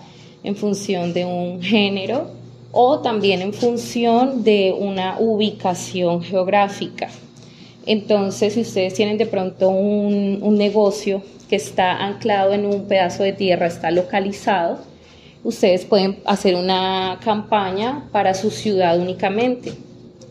en 0.45 0.55
función 0.55 1.13
de 1.13 1.25
un 1.25 1.61
género 1.61 2.31
o 2.71 3.01
también 3.01 3.41
en 3.41 3.53
función 3.53 4.45
de 4.45 4.75
una 4.79 5.17
ubicación 5.19 6.23
geográfica. 6.23 7.09
Entonces, 7.87 8.55
si 8.55 8.61
ustedes 8.61 8.95
tienen 8.95 9.19
de 9.19 9.27
pronto 9.27 9.71
un, 9.71 10.39
un, 10.43 10.57
negocio 10.57 11.23
que 11.49 11.57
está 11.57 12.05
anclado 12.05 12.53
en 12.53 12.67
un 12.67 12.87
pedazo 12.87 13.23
de 13.23 13.33
tierra, 13.33 13.67
está 13.67 13.91
localizado, 13.91 14.79
ustedes 15.43 15.85
pueden 15.85 16.19
hacer 16.25 16.55
una 16.57 17.19
campaña 17.23 18.09
para 18.13 18.35
su 18.35 18.51
ciudad 18.51 18.99
únicamente. 18.99 19.73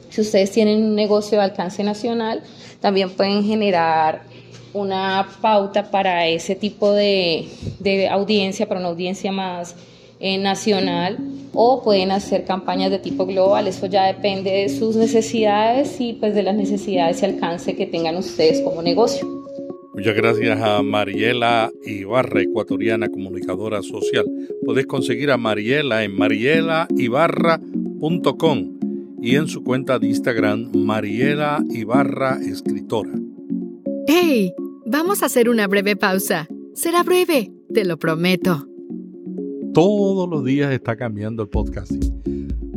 Si 0.09 0.21
ustedes 0.21 0.51
tienen 0.51 0.83
un 0.83 0.95
negocio 0.95 1.37
de 1.37 1.45
alcance 1.45 1.83
nacional, 1.83 2.43
también 2.81 3.09
pueden 3.11 3.43
generar 3.43 4.23
una 4.73 5.27
pauta 5.41 5.89
para 5.89 6.27
ese 6.27 6.55
tipo 6.55 6.91
de, 6.91 7.47
de 7.79 8.09
audiencia, 8.09 8.67
para 8.67 8.79
una 8.79 8.89
audiencia 8.89 9.31
más 9.31 9.75
eh, 10.23 10.37
nacional 10.37 11.17
o 11.53 11.83
pueden 11.83 12.11
hacer 12.11 12.45
campañas 12.45 12.89
de 12.89 12.97
tipo 12.97 13.25
global. 13.25 13.67
Eso 13.67 13.87
ya 13.87 14.05
depende 14.05 14.51
de 14.51 14.69
sus 14.69 14.95
necesidades 14.95 15.99
y 15.99 16.13
pues 16.13 16.33
de 16.33 16.43
las 16.43 16.55
necesidades 16.55 17.21
y 17.21 17.25
alcance 17.25 17.75
que 17.75 17.87
tengan 17.87 18.15
ustedes 18.15 18.61
como 18.61 18.81
negocio. 18.81 19.27
Muchas 19.93 20.15
gracias 20.15 20.61
a 20.61 20.81
Mariela 20.81 21.69
Ibarra, 21.85 22.39
ecuatoriana 22.41 23.09
comunicadora 23.09 23.83
social. 23.83 24.23
Podés 24.65 24.85
conseguir 24.85 25.29
a 25.29 25.35
Mariela 25.35 26.05
en 26.05 26.15
marielaibarra.com 26.15 28.79
y 29.21 29.35
en 29.35 29.49
su 29.49 29.61
cuenta 29.61 29.99
de 29.99 30.07
Instagram 30.07 30.71
Mariela 30.73 31.61
Ibarra 31.69 32.39
Escritora. 32.41 33.11
¡Hey! 34.07 34.53
Vamos 34.85 35.21
a 35.21 35.25
hacer 35.25 35.49
una 35.49 35.67
breve 35.67 35.97
pausa. 35.97 36.47
Será 36.73 37.03
breve, 37.03 37.51
te 37.73 37.83
lo 37.83 37.99
prometo. 37.99 38.69
Todos 39.73 40.29
los 40.29 40.43
días 40.45 40.71
está 40.71 40.95
cambiando 40.95 41.41
el 41.41 41.49
podcasting. 41.49 42.21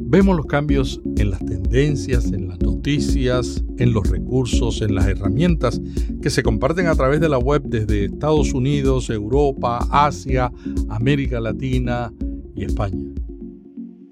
Vemos 0.09 0.35
los 0.35 0.47
cambios 0.47 0.99
en 1.19 1.31
las 1.31 1.45
tendencias, 1.45 2.33
en 2.33 2.49
las 2.49 2.59
noticias, 2.61 3.63
en 3.77 3.93
los 3.93 4.09
recursos, 4.09 4.81
en 4.81 4.95
las 4.95 5.07
herramientas 5.07 5.79
que 6.23 6.31
se 6.31 6.43
comparten 6.43 6.87
a 6.87 6.95
través 6.95 7.21
de 7.21 7.29
la 7.29 7.37
web 7.37 7.63
desde 7.67 8.07
Estados 8.07 8.55
Unidos, 8.55 9.11
Europa, 9.11 9.87
Asia, 9.91 10.51
América 10.89 11.39
Latina 11.39 12.15
y 12.55 12.65
España. 12.65 13.05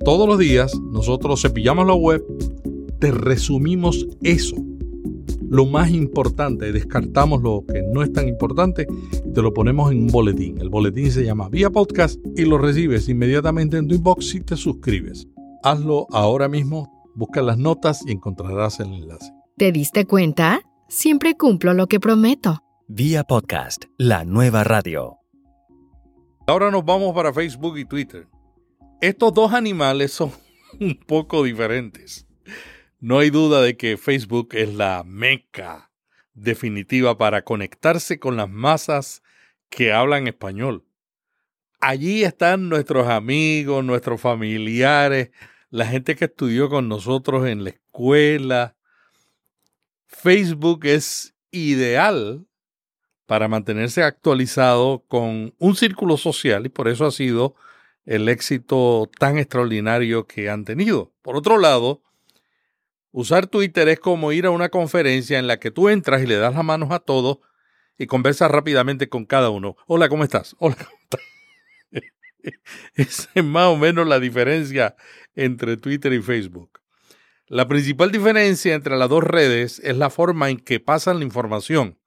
Todos 0.04 0.28
los 0.28 0.38
días 0.38 0.78
nosotros 0.92 1.40
cepillamos 1.40 1.86
la 1.86 1.94
web, 1.94 2.22
te 2.98 3.10
resumimos 3.12 4.06
eso 4.22 4.56
lo 5.54 5.66
más 5.66 5.88
importante, 5.92 6.72
descartamos 6.72 7.40
lo 7.40 7.64
que 7.64 7.80
no 7.80 8.02
es 8.02 8.12
tan 8.12 8.26
importante 8.26 8.88
y 9.24 9.32
te 9.32 9.40
lo 9.40 9.54
ponemos 9.54 9.92
en 9.92 9.98
un 9.98 10.06
boletín. 10.08 10.60
El 10.60 10.68
boletín 10.68 11.12
se 11.12 11.24
llama 11.24 11.48
Vía 11.48 11.70
Podcast 11.70 12.18
y 12.36 12.44
lo 12.44 12.58
recibes 12.58 13.08
inmediatamente 13.08 13.76
en 13.76 13.86
tu 13.86 13.94
inbox 13.94 14.30
si 14.30 14.40
te 14.40 14.56
suscribes. 14.56 15.28
Hazlo 15.62 16.08
ahora 16.10 16.48
mismo, 16.48 17.04
busca 17.14 17.40
las 17.40 17.56
notas 17.56 18.02
y 18.04 18.10
encontrarás 18.10 18.80
el 18.80 18.94
enlace. 18.94 19.32
¿Te 19.56 19.70
diste 19.70 20.06
cuenta? 20.06 20.60
Siempre 20.88 21.36
cumplo 21.36 21.72
lo 21.72 21.86
que 21.86 22.00
prometo. 22.00 22.58
Vía 22.88 23.22
Podcast, 23.22 23.84
la 23.96 24.24
nueva 24.24 24.64
radio. 24.64 25.18
Ahora 26.48 26.72
nos 26.72 26.84
vamos 26.84 27.14
para 27.14 27.32
Facebook 27.32 27.78
y 27.78 27.84
Twitter. 27.84 28.26
Estos 29.00 29.32
dos 29.32 29.52
animales 29.52 30.10
son 30.10 30.32
un 30.80 30.98
poco 31.06 31.44
diferentes. 31.44 32.26
No 33.04 33.18
hay 33.18 33.28
duda 33.28 33.60
de 33.60 33.76
que 33.76 33.98
Facebook 33.98 34.54
es 34.54 34.72
la 34.72 35.02
meca 35.04 35.90
definitiva 36.32 37.18
para 37.18 37.44
conectarse 37.44 38.18
con 38.18 38.38
las 38.38 38.48
masas 38.48 39.22
que 39.68 39.92
hablan 39.92 40.26
español. 40.26 40.86
Allí 41.80 42.24
están 42.24 42.70
nuestros 42.70 43.06
amigos, 43.08 43.84
nuestros 43.84 44.22
familiares, 44.22 45.32
la 45.68 45.84
gente 45.84 46.16
que 46.16 46.24
estudió 46.24 46.70
con 46.70 46.88
nosotros 46.88 47.46
en 47.46 47.64
la 47.64 47.70
escuela. 47.70 48.74
Facebook 50.06 50.86
es 50.86 51.34
ideal 51.50 52.46
para 53.26 53.48
mantenerse 53.48 54.02
actualizado 54.02 55.04
con 55.08 55.54
un 55.58 55.76
círculo 55.76 56.16
social 56.16 56.64
y 56.64 56.70
por 56.70 56.88
eso 56.88 57.04
ha 57.04 57.10
sido 57.10 57.54
el 58.06 58.30
éxito 58.30 59.10
tan 59.18 59.36
extraordinario 59.36 60.26
que 60.26 60.48
han 60.48 60.64
tenido. 60.64 61.12
Por 61.20 61.36
otro 61.36 61.58
lado, 61.58 62.03
Usar 63.16 63.46
Twitter 63.46 63.86
es 63.86 64.00
como 64.00 64.32
ir 64.32 64.44
a 64.44 64.50
una 64.50 64.70
conferencia 64.70 65.38
en 65.38 65.46
la 65.46 65.60
que 65.60 65.70
tú 65.70 65.88
entras 65.88 66.20
y 66.20 66.26
le 66.26 66.34
das 66.34 66.52
las 66.52 66.64
manos 66.64 66.90
a 66.90 66.98
todos 66.98 67.38
y 67.96 68.06
conversas 68.06 68.50
rápidamente 68.50 69.08
con 69.08 69.24
cada 69.24 69.50
uno. 69.50 69.76
Hola, 69.86 70.08
¿cómo 70.08 70.24
estás? 70.24 70.56
Hola, 70.58 70.74
¿cómo 70.74 70.98
estás? 71.00 71.20
Esa 72.96 73.30
es 73.32 73.44
más 73.44 73.68
o 73.68 73.76
menos 73.76 74.08
la 74.08 74.18
diferencia 74.18 74.96
entre 75.36 75.76
Twitter 75.76 76.12
y 76.12 76.22
Facebook. 76.22 76.80
La 77.46 77.68
principal 77.68 78.10
diferencia 78.10 78.74
entre 78.74 78.96
las 78.96 79.08
dos 79.08 79.22
redes 79.22 79.78
es 79.84 79.96
la 79.96 80.10
forma 80.10 80.50
en 80.50 80.58
que 80.58 80.80
pasan 80.80 81.20
la 81.20 81.24
información. 81.24 82.00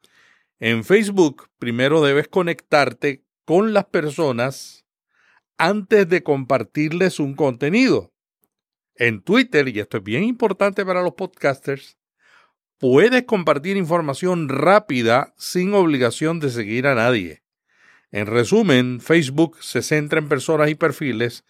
En 0.60 0.84
Facebook, 0.84 1.50
primero 1.58 2.04
debes 2.04 2.28
conectarte 2.28 3.24
con 3.46 3.72
las 3.72 3.86
personas 3.86 4.86
antes 5.58 6.10
de 6.10 6.22
compartirles 6.22 7.22
un 7.22 7.34
contenido 7.34 8.12
en 8.98 9.22
Twitter, 9.22 9.68
y 9.68 9.80
esto 9.80 9.98
es 9.98 10.04
bien 10.04 10.24
importante 10.24 10.86
para 10.86 11.02
los 11.02 11.14
podcasters, 11.14 11.98
puedes 12.78 13.24
compartir 13.24 13.78
información 13.78 14.50
rápida 14.50 15.34
sin 15.38 15.74
obligación 15.74 16.40
de 16.40 16.50
seguir 16.50 16.88
a 16.88 16.96
nadie. 16.96 17.44
En 18.12 18.26
resumen, 18.26 19.02
Facebook 19.02 19.58
se 19.62 19.82
centra 19.82 20.20
en 20.20 20.30
personas 20.30 20.70
y 20.70 20.76
perfiles, 20.76 21.44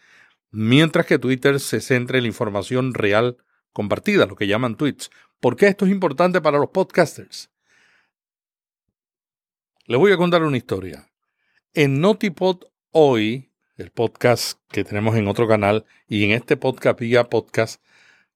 mientras 0.51 1.05
que 1.05 1.19
Twitter 1.19 1.59
se 1.59 1.81
centra 1.81 2.17
en 2.17 2.23
la 2.23 2.29
información 2.29 2.93
real 2.93 3.37
compartida, 3.73 4.25
lo 4.25 4.35
que 4.35 4.47
llaman 4.47 4.75
tweets. 4.75 5.11
¿Por 5.39 5.55
qué 5.55 5.67
esto 5.67 5.85
es 5.85 5.91
importante 5.91 6.41
para 6.41 6.57
los 6.57 6.69
podcasters? 6.69 7.51
Les 9.85 9.99
voy 9.99 10.11
a 10.11 10.17
contar 10.17 10.43
una 10.43 10.57
historia. 10.57 11.09
En 11.73 12.01
Notipod 12.01 12.63
hoy 12.91 13.46
el 13.77 13.91
podcast 13.91 14.59
que 14.71 14.83
tenemos 14.83 15.15
en 15.15 15.27
otro 15.27 15.47
canal 15.47 15.85
y 16.07 16.23
en 16.23 16.31
este 16.31 16.57
podcast 16.57 16.99
vía 16.99 17.29
podcast, 17.29 17.79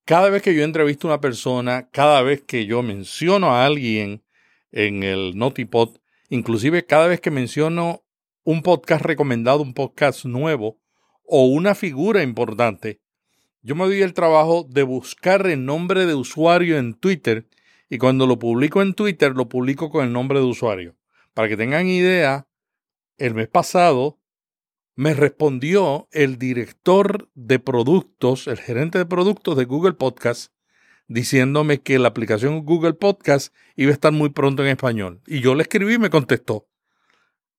cada 0.05 0.29
vez 0.29 0.43
que 0.43 0.53
yo 0.53 0.63
entrevisto 0.63 1.07
a 1.07 1.11
una 1.11 1.21
persona, 1.21 1.89
cada 1.91 2.21
vez 2.21 2.43
que 2.43 2.67
yo 2.67 2.83
menciono 2.83 3.47
a 3.51 3.65
alguien 3.65 4.23
en 4.71 5.01
el 5.01 5.35
Notipod, 5.35 5.97
inclusive 6.29 6.85
cada 6.85 7.07
vez 7.07 7.21
que 7.21 7.31
menciono 7.31 8.03
un 8.43 8.61
podcast 8.61 9.03
recomendado, 9.03 9.63
un 9.63 9.73
podcast 9.73 10.25
nuevo 10.25 10.79
o 11.23 11.47
una 11.47 11.73
figura 11.73 12.21
importante, 12.21 13.01
yo 13.63 13.73
me 13.75 13.85
doy 13.85 14.03
el 14.03 14.13
trabajo 14.13 14.67
de 14.69 14.83
buscar 14.83 15.47
el 15.47 15.65
nombre 15.65 16.05
de 16.05 16.13
usuario 16.13 16.77
en 16.77 16.93
Twitter 16.93 17.47
y 17.89 17.97
cuando 17.97 18.27
lo 18.27 18.37
publico 18.37 18.83
en 18.83 18.93
Twitter 18.93 19.35
lo 19.35 19.49
publico 19.49 19.89
con 19.89 20.05
el 20.05 20.13
nombre 20.13 20.39
de 20.39 20.45
usuario. 20.45 20.95
Para 21.33 21.49
que 21.49 21.57
tengan 21.57 21.87
idea, 21.87 22.47
el 23.17 23.33
mes 23.33 23.47
pasado 23.47 24.20
me 24.95 25.13
respondió 25.13 26.07
el 26.11 26.37
director 26.37 27.29
de 27.33 27.59
productos, 27.59 28.47
el 28.47 28.57
gerente 28.57 28.97
de 28.97 29.05
productos 29.05 29.57
de 29.57 29.65
Google 29.65 29.93
Podcast, 29.93 30.51
diciéndome 31.07 31.81
que 31.81 31.99
la 31.99 32.09
aplicación 32.09 32.65
Google 32.65 32.93
Podcast 32.93 33.53
iba 33.75 33.91
a 33.91 33.93
estar 33.93 34.11
muy 34.11 34.29
pronto 34.29 34.63
en 34.63 34.69
español. 34.69 35.21
Y 35.27 35.41
yo 35.41 35.55
le 35.55 35.63
escribí 35.63 35.95
y 35.95 35.99
me 35.99 36.09
contestó. 36.09 36.67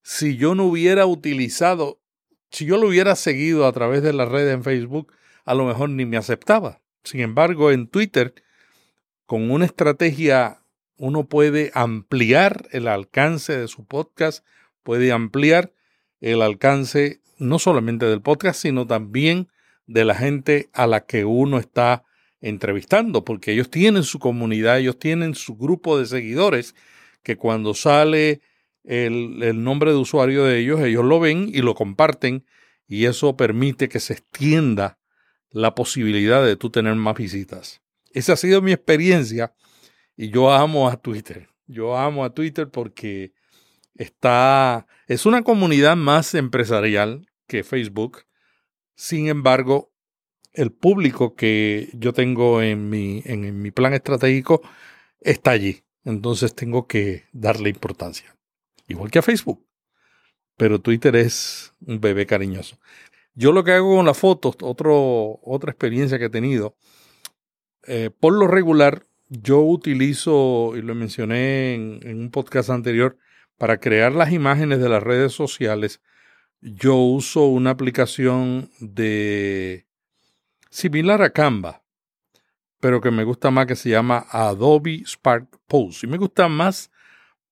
Si 0.03 0.37
yo 0.37 0.55
no 0.55 0.65
hubiera 0.65 1.07
utilizado, 1.07 2.01
si 2.51 2.67
yo 2.67 2.77
lo 2.77 2.89
hubiera 2.89 3.17
seguido 3.17 3.67
a 3.67 3.73
través 3.73 4.03
de 4.03 4.13
la 4.13 4.27
red 4.27 4.49
en 4.51 4.63
Facebook, 4.63 5.13
a 5.45 5.55
lo 5.55 5.65
mejor 5.65 5.91
ni 5.91 6.05
me 6.07 6.17
aceptaba. 6.17 6.83
Sin 7.05 7.21
embargo, 7.21 7.71
en 7.71 7.89
Twitter, 7.89 8.35
con 9.27 9.51
una 9.51 9.65
estrategia, 9.65 10.63
uno 10.97 11.29
puede 11.29 11.71
ampliar 11.75 12.69
el 12.73 12.89
alcance 12.89 13.57
de 13.57 13.69
su 13.69 13.87
podcast, 13.87 14.45
puede 14.83 15.13
ampliar 15.13 15.73
el 16.21 16.43
alcance 16.43 17.22
no 17.43 17.59
solamente 17.59 18.07
del 18.07 18.23
podcast, 18.23 18.63
sino 18.63 18.87
también 18.87 19.49
de 19.87 20.05
la 20.05 20.15
gente 20.15 20.71
a 20.73 20.87
la 20.87 21.05
que 21.05 21.25
uno 21.25 21.59
está 21.59 22.05
entrevistando, 22.41 23.25
porque 23.25 23.53
ellos 23.53 23.71
tienen 23.71 24.03
su 24.03 24.19
comunidad, 24.19 24.79
ellos 24.79 24.99
tienen 24.99 25.35
su 25.35 25.57
grupo 25.57 25.99
de 25.99 26.07
seguidores, 26.07 26.75
que 27.23 27.37
cuando 27.37 27.75
sale 27.75 28.41
el, 28.85 29.63
nombre 29.63 29.93
de 29.93 29.97
usuario 29.97 30.45
de 30.45 30.59
ellos, 30.59 30.81
ellos 30.81 31.05
lo 31.05 31.21
ven 31.21 31.51
y 31.53 31.63
lo 31.63 31.75
comparten, 31.75 32.45
y 32.89 33.07
eso 33.07 33.37
permite 33.37 33.89
que 33.89 34.01
se 34.01 34.15
extienda 34.15 34.99
la 35.51 35.75
posibilidad 35.75 36.45
de 36.45 36.57
tú 36.57 36.71
tener 36.71 36.95
más 36.97 37.17
visitas. 37.17 37.81
Esa 38.13 38.35
ha 38.35 38.37
sido 38.37 38.61
mi 38.61 38.73
experiencia 38.73 39.55
y 40.17 40.31
yo 40.31 40.53
amo 40.53 40.89
a 40.89 40.97
Twitter. 40.97 41.49
Yo 41.67 41.97
amo 41.97 42.25
a 42.25 42.35
Twitter 42.35 42.69
porque 42.69 43.33
está, 43.95 44.87
es 45.07 45.27
una 45.27 45.43
comunidad 45.43 45.97
más 45.97 46.35
empresarial 46.35 47.27
que 47.47 47.65
Facebook. 47.65 48.25
Sin 48.95 49.29
embargo, 49.29 49.93
el 50.53 50.71
público 50.73 51.35
que 51.35 51.91
yo 51.95 52.13
tengo 52.13 52.63
en 52.63 52.91
mi, 52.91 53.23
en, 53.25 53.61
mi 53.63 53.71
plan 53.71 53.95
estratégico 53.95 54.63
está 55.21 55.53
allí. 55.53 55.85
Entonces 56.05 56.55
tengo 56.55 56.87
que 56.87 57.25
darle 57.33 57.71
importancia. 57.71 58.37
Igual 58.89 59.11
que 59.11 59.19
a 59.19 59.23
Facebook. 59.23 59.65
Pero 60.57 60.81
Twitter 60.81 61.17
es 61.17 61.73
un 61.87 62.01
bebé 62.01 62.27
cariñoso. 62.27 62.79
Yo 63.35 63.53
lo 63.53 63.65
que 63.65 63.73
hago 63.73 63.97
con 63.97 64.07
las 64.07 64.19
fotos, 64.19 64.57
otro, 64.61 65.41
otra 65.43 65.71
experiencia 65.71 66.19
que 66.19 66.27
he 66.27 66.31
tenido, 66.31 66.77
eh, 67.87 68.11
por 68.11 68.35
lo 68.35 68.47
regular, 68.47 69.07
yo 69.29 69.61
utilizo, 69.61 70.73
y 70.77 70.83
lo 70.83 70.95
mencioné 70.95 71.75
en, 71.75 72.21
un 72.21 72.31
podcast 72.31 72.71
anterior, 72.71 73.17
para 73.57 73.79
crear 73.79 74.13
las 74.13 74.33
imágenes 74.33 74.81
de 74.81 74.89
las 74.89 75.03
redes 75.03 75.33
sociales, 75.33 76.03
yo 76.63 76.95
uso 76.95 77.47
una 77.47 77.71
aplicación 77.71 78.71
de 78.79 79.87
similar 80.71 81.21
a 81.21 81.31
Canva, 81.31 81.83
pero 82.81 83.01
que 83.01 83.11
me 83.11 83.25
gusta 83.25 83.51
más 83.51 83.67
que 83.67 83.77
se 83.77 83.91
llama 83.91 84.27
Adobe 84.31 85.03
Spark 85.05 85.49
Pose. 85.67 86.07
Y 86.07 86.09
me 86.09 86.19
gusta 86.19 86.49
más 86.49 86.91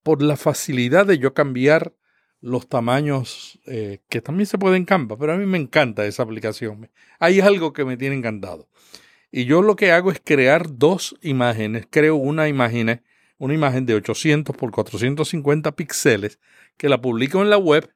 por 0.01 0.21
la 0.23 0.37
facilidad 0.37 1.05
de 1.05 1.19
yo 1.19 1.33
cambiar 1.33 1.93
los 2.39 2.67
tamaños 2.67 3.59
eh, 3.67 3.99
que 4.09 4.21
también 4.21 4.47
se 4.47 4.57
puede 4.57 4.77
en 4.77 4.85
Canva, 4.85 5.17
pero 5.17 5.33
a 5.33 5.37
mí 5.37 5.45
me 5.45 5.57
encanta 5.57 6.05
esa 6.05 6.23
aplicación. 6.23 6.89
Hay 7.19 7.41
algo 7.41 7.73
que 7.73 7.85
me 7.85 7.97
tiene 7.97 8.15
encantado. 8.15 8.67
Y 9.29 9.45
yo 9.45 9.61
lo 9.61 9.75
que 9.75 9.91
hago 9.91 10.11
es 10.11 10.21
crear 10.23 10.77
dos 10.77 11.15
imágenes. 11.21 11.85
Creo 11.89 12.15
una 12.15 12.47
imagen, 12.47 13.03
una 13.37 13.53
imagen 13.53 13.85
de 13.85 13.95
800 13.95 14.55
por 14.55 14.71
450 14.71 15.73
píxeles 15.73 16.39
que 16.77 16.89
la 16.89 16.99
publico 16.99 17.41
en 17.41 17.49
la 17.49 17.57
web 17.57 17.93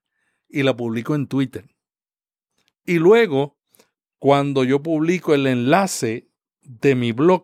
y 0.49 0.63
la 0.63 0.75
publico 0.75 1.15
en 1.15 1.27
Twitter. 1.27 1.65
Y 2.85 2.99
luego, 2.99 3.57
cuando 4.19 4.63
yo 4.63 4.81
publico 4.81 5.33
el 5.33 5.47
enlace 5.47 6.27
de 6.61 6.95
mi 6.95 7.11
blog 7.11 7.43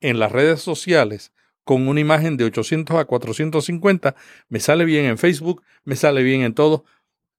en 0.00 0.18
las 0.18 0.32
redes 0.32 0.60
sociales 0.60 1.32
con 1.64 1.88
una 1.88 2.00
imagen 2.00 2.36
de 2.36 2.44
800 2.44 2.96
a 2.96 3.04
450, 3.06 4.14
me 4.48 4.60
sale 4.60 4.84
bien 4.84 5.06
en 5.06 5.16
Facebook, 5.16 5.62
me 5.84 5.96
sale 5.96 6.22
bien 6.22 6.42
en 6.42 6.54
todo. 6.54 6.84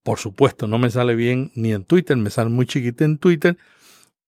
Por 0.01 0.19
supuesto, 0.19 0.67
no 0.67 0.77
me 0.77 0.89
sale 0.89 1.15
bien 1.15 1.51
ni 1.55 1.73
en 1.73 1.83
Twitter, 1.83 2.17
me 2.17 2.29
sale 2.29 2.49
muy 2.49 2.65
chiquita 2.65 3.05
en 3.05 3.17
Twitter. 3.17 3.57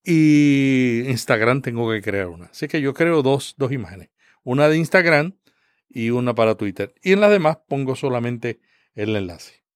Y 0.04 1.02
Instagram 1.08 1.62
tengo 1.62 1.92
que 1.92 2.02
crear 2.02 2.28
una. 2.28 2.46
Así 2.46 2.68
que 2.68 2.80
yo 2.80 2.94
creo 2.94 3.22
dos, 3.22 3.56
dos 3.58 3.72
imágenes. 3.72 4.10
Una 4.44 4.70
de 4.70 4.78
Instagram 4.78 5.34
y 5.90 6.12
una 6.12 6.36
para 6.36 6.56
Twitter. 6.56 6.94
Y 7.02 7.14
en 7.14 7.22
las 7.22 7.32
demás 7.32 7.58
pongo 7.68 7.96
solamente 7.96 8.60
el 8.96 9.16
enlace. 9.16 9.67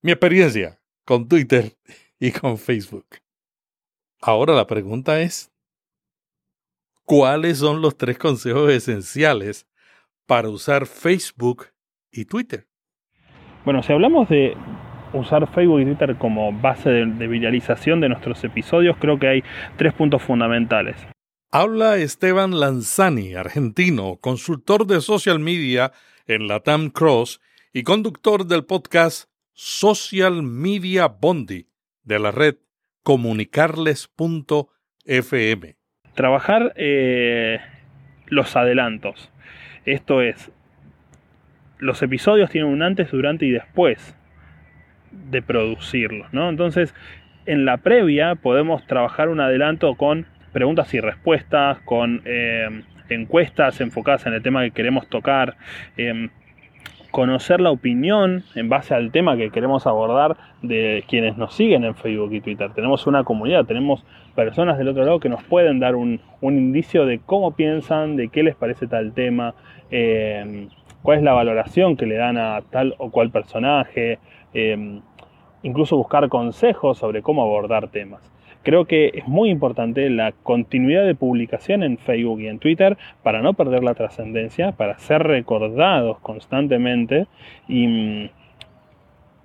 Mi 0.00 0.12
experiencia 0.12 0.78
con 1.04 1.26
Twitter 1.26 1.72
y 2.20 2.30
con 2.30 2.56
Facebook. 2.56 3.06
Ahora 4.20 4.54
la 4.54 4.64
pregunta 4.64 5.20
es, 5.20 5.50
¿cuáles 7.04 7.58
son 7.58 7.82
los 7.82 7.96
tres 7.96 8.16
consejos 8.16 8.70
esenciales 8.70 9.66
para 10.24 10.50
usar 10.50 10.86
Facebook 10.86 11.66
y 12.12 12.26
Twitter? 12.26 12.68
Bueno, 13.64 13.82
si 13.82 13.92
hablamos 13.92 14.28
de 14.28 14.56
usar 15.12 15.52
Facebook 15.52 15.80
y 15.80 15.86
Twitter 15.86 16.16
como 16.16 16.52
base 16.52 16.90
de, 16.90 17.06
de 17.06 17.26
viralización 17.26 18.00
de 18.00 18.08
nuestros 18.08 18.44
episodios, 18.44 18.96
creo 19.00 19.18
que 19.18 19.26
hay 19.26 19.42
tres 19.76 19.94
puntos 19.94 20.22
fundamentales. 20.22 20.96
Habla 21.50 21.96
Esteban 21.96 22.60
Lanzani, 22.60 23.34
argentino, 23.34 24.18
consultor 24.20 24.86
de 24.86 25.00
social 25.00 25.40
media 25.40 25.90
en 26.28 26.46
la 26.46 26.60
TAM 26.60 26.90
Cross 26.90 27.40
y 27.72 27.82
conductor 27.82 28.46
del 28.46 28.64
podcast 28.64 29.28
Social 29.60 30.44
Media 30.44 31.08
Bondi 31.08 31.66
de 32.04 32.20
la 32.20 32.30
red 32.30 32.54
comunicarles.fm. 33.02 35.76
Trabajar 36.14 36.72
eh, 36.76 37.58
los 38.28 38.54
adelantos. 38.54 39.32
Esto 39.84 40.22
es, 40.22 40.52
los 41.80 42.00
episodios 42.02 42.50
tienen 42.50 42.70
un 42.70 42.84
antes, 42.84 43.10
durante 43.10 43.46
y 43.46 43.50
después 43.50 44.16
de 45.10 45.42
producirlos, 45.42 46.32
¿no? 46.32 46.48
Entonces, 46.48 46.94
en 47.44 47.64
la 47.64 47.78
previa 47.78 48.36
podemos 48.36 48.86
trabajar 48.86 49.28
un 49.28 49.40
adelanto 49.40 49.96
con 49.96 50.28
preguntas 50.52 50.94
y 50.94 51.00
respuestas, 51.00 51.80
con 51.80 52.22
eh, 52.26 52.84
encuestas 53.08 53.80
enfocadas 53.80 54.24
en 54.26 54.34
el 54.34 54.42
tema 54.42 54.62
que 54.62 54.70
queremos 54.70 55.08
tocar, 55.08 55.56
eh, 55.96 56.30
conocer 57.10 57.60
la 57.60 57.70
opinión 57.70 58.44
en 58.54 58.68
base 58.68 58.94
al 58.94 59.10
tema 59.10 59.36
que 59.36 59.50
queremos 59.50 59.86
abordar 59.86 60.36
de 60.62 61.04
quienes 61.08 61.36
nos 61.36 61.54
siguen 61.54 61.84
en 61.84 61.94
Facebook 61.94 62.32
y 62.32 62.40
Twitter. 62.40 62.70
Tenemos 62.74 63.06
una 63.06 63.24
comunidad, 63.24 63.64
tenemos 63.64 64.04
personas 64.34 64.78
del 64.78 64.88
otro 64.88 65.04
lado 65.04 65.20
que 65.20 65.28
nos 65.28 65.42
pueden 65.42 65.80
dar 65.80 65.96
un, 65.96 66.20
indicio 66.42 67.06
de 67.06 67.18
cómo 67.18 67.52
piensan, 67.52 68.16
de 68.16 68.28
qué 68.28 68.42
les 68.42 68.54
parece 68.54 68.86
tal 68.86 69.12
tema, 69.12 69.54
eh, 69.90 70.68
cuál 71.02 71.18
es 71.18 71.24
la 71.24 71.32
valoración 71.32 71.96
que 71.96 72.06
le 72.06 72.16
dan 72.16 72.36
a 72.36 72.60
tal 72.70 72.94
o 72.98 73.10
cual 73.10 73.30
personaje, 73.30 74.18
incluso 75.62 75.96
buscar 75.96 76.28
consejos 76.28 76.98
sobre 76.98 77.22
cómo 77.22 77.42
abordar 77.42 77.88
temas. 77.88 78.20
Creo 78.62 78.86
que 78.86 79.12
es 79.14 79.26
muy 79.26 79.50
importante 79.50 80.10
la 80.10 80.32
continuidad 80.32 81.06
de 81.06 81.14
publicación 81.14 81.82
en 81.82 81.98
Facebook 81.98 82.40
y 82.40 82.48
en 82.48 82.58
Twitter 82.58 82.98
para 83.22 83.40
no 83.40 83.54
perder 83.54 83.84
la 83.84 83.94
trascendencia, 83.94 84.72
para 84.72 84.98
ser 84.98 85.22
recordados 85.22 86.18
constantemente 86.20 87.26
y, 87.68 88.30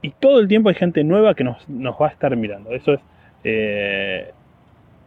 y, 0.02 0.10
todo 0.20 0.40
el 0.40 0.48
tiempo 0.48 0.70
hay 0.70 0.76
gente 0.76 1.04
nueva 1.04 1.36
que 1.36 1.44
nos, 1.44 1.66
va 1.70 2.08
a 2.08 2.12
estar 2.12 2.36
mirando. 2.36 2.72
Eso 2.72 2.94
es, 2.94 3.00
eh, 3.44 4.32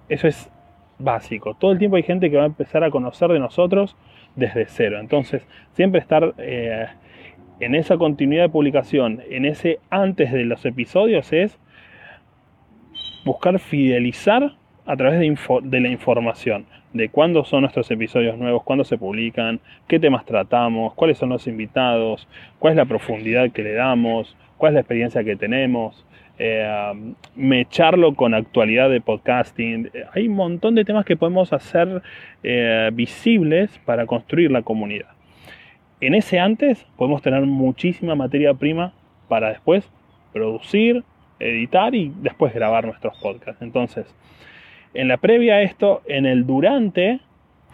eso 0.08 0.28
es 0.28 0.50
básico. 0.98 1.54
Todo 1.54 1.72
el 1.72 1.78
tiempo 1.78 1.96
hay 1.96 2.02
gente 2.02 2.30
que 2.30 2.36
va 2.36 2.44
a 2.44 2.46
empezar 2.46 2.84
a 2.84 2.90
conocer 2.90 3.30
de 3.30 3.38
nosotros 3.38 3.96
desde 4.34 4.66
cero. 4.66 4.98
Entonces, 5.00 5.46
siempre 5.72 6.00
estar 6.00 6.34
eh, 6.38 6.86
en 7.60 7.74
esa 7.74 7.96
continuidad 7.96 8.44
de 8.44 8.48
publicación, 8.50 9.22
en 9.28 9.44
ese 9.46 9.80
antes 9.90 10.32
de 10.32 10.44
los 10.44 10.64
episodios 10.64 11.32
es 11.32 11.58
buscar 13.26 13.58
fidelizar 13.58 14.52
a 14.86 14.96
través 14.96 15.18
de, 15.18 15.80
la 15.80 15.88
información, 15.88 16.64
de 16.92 17.08
cuándo 17.08 17.44
son 17.44 17.62
nuestros 17.62 17.90
episodios 17.90 18.38
nuevos, 18.38 18.62
cuándo 18.62 18.84
se 18.84 18.96
publican, 18.96 19.58
qué 19.88 19.98
temas 19.98 20.24
tratamos, 20.24 20.94
cuáles 20.94 21.18
son 21.18 21.30
los 21.30 21.48
invitados, 21.48 22.28
cuál 22.60 22.74
es 22.74 22.76
la 22.76 22.84
profundidad 22.84 23.50
que 23.50 23.64
le 23.64 23.72
damos, 23.72 24.36
cuál 24.56 24.70
es 24.70 24.74
la 24.74 24.80
experiencia 24.82 25.24
que 25.24 25.34
tenemos, 25.34 26.06
eh, 26.38 26.92
mecharlo 27.34 28.14
con 28.14 28.32
actualidad 28.32 28.90
de 28.90 29.00
podcasting. 29.00 29.90
Hay 30.14 30.28
un 30.28 30.36
montón 30.36 30.76
de 30.76 30.84
temas 30.84 31.04
que 31.04 31.16
podemos 31.16 31.52
hacer 31.52 32.02
eh, 32.44 32.90
visibles 32.92 33.76
para 33.84 34.06
construir 34.06 34.52
la 34.52 34.62
comunidad. 34.62 35.08
En 36.00 36.14
ese 36.14 36.38
antes 36.38 36.86
podemos 36.96 37.22
tener 37.22 37.42
muchísima 37.44 38.14
materia 38.14 38.54
prima 38.54 38.92
para 39.26 39.48
después 39.48 39.90
producir, 40.32 41.02
editar 41.38 41.94
y 41.94 42.12
después 42.20 42.54
grabar 42.54 42.86
nuestros 42.86 43.16
podcasts. 43.18 43.62
Entonces, 43.62 44.06
en 44.94 45.08
la 45.08 45.18
previa 45.18 45.56
a 45.56 45.62
esto, 45.62 46.02
en 46.06 46.26
el 46.26 46.46
durante, 46.46 47.20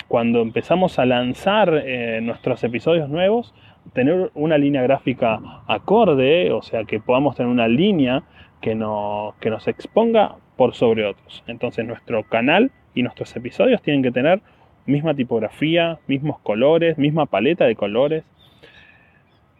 cuando 0.09 0.42
empezamos 0.42 0.98
a 0.98 1.07
lanzar 1.07 1.83
eh, 1.85 2.20
nuestros 2.22 2.62
episodios 2.64 3.09
nuevos, 3.09 3.55
tener 3.92 4.31
una 4.35 4.59
línea 4.59 4.83
gráfica 4.83 5.40
acorde, 5.66 6.53
o 6.53 6.62
sea, 6.62 6.85
que 6.85 7.01
podamos 7.01 7.37
tener 7.37 7.51
una 7.51 7.68
línea 7.68 8.22
que, 8.61 8.75
no, 8.75 9.35
que 9.40 9.51
nos 9.51 9.68
exponga 9.68 10.37
por 10.57 10.75
sobre 10.75 11.07
otros. 11.07 11.42
Entonces, 11.46 11.87
nuestro 11.87 12.22
canal 12.25 12.70
y 12.94 13.03
nuestros 13.03 13.35
episodios 13.37 13.83
tienen 13.83 14.03
que 14.03 14.11
tener 14.11 14.40
misma 14.87 15.14
tipografía, 15.14 15.98
mismos 16.07 16.38
colores, 16.40 16.98
misma 16.98 17.27
paleta 17.27 17.64
de 17.64 17.77
colores, 17.77 18.25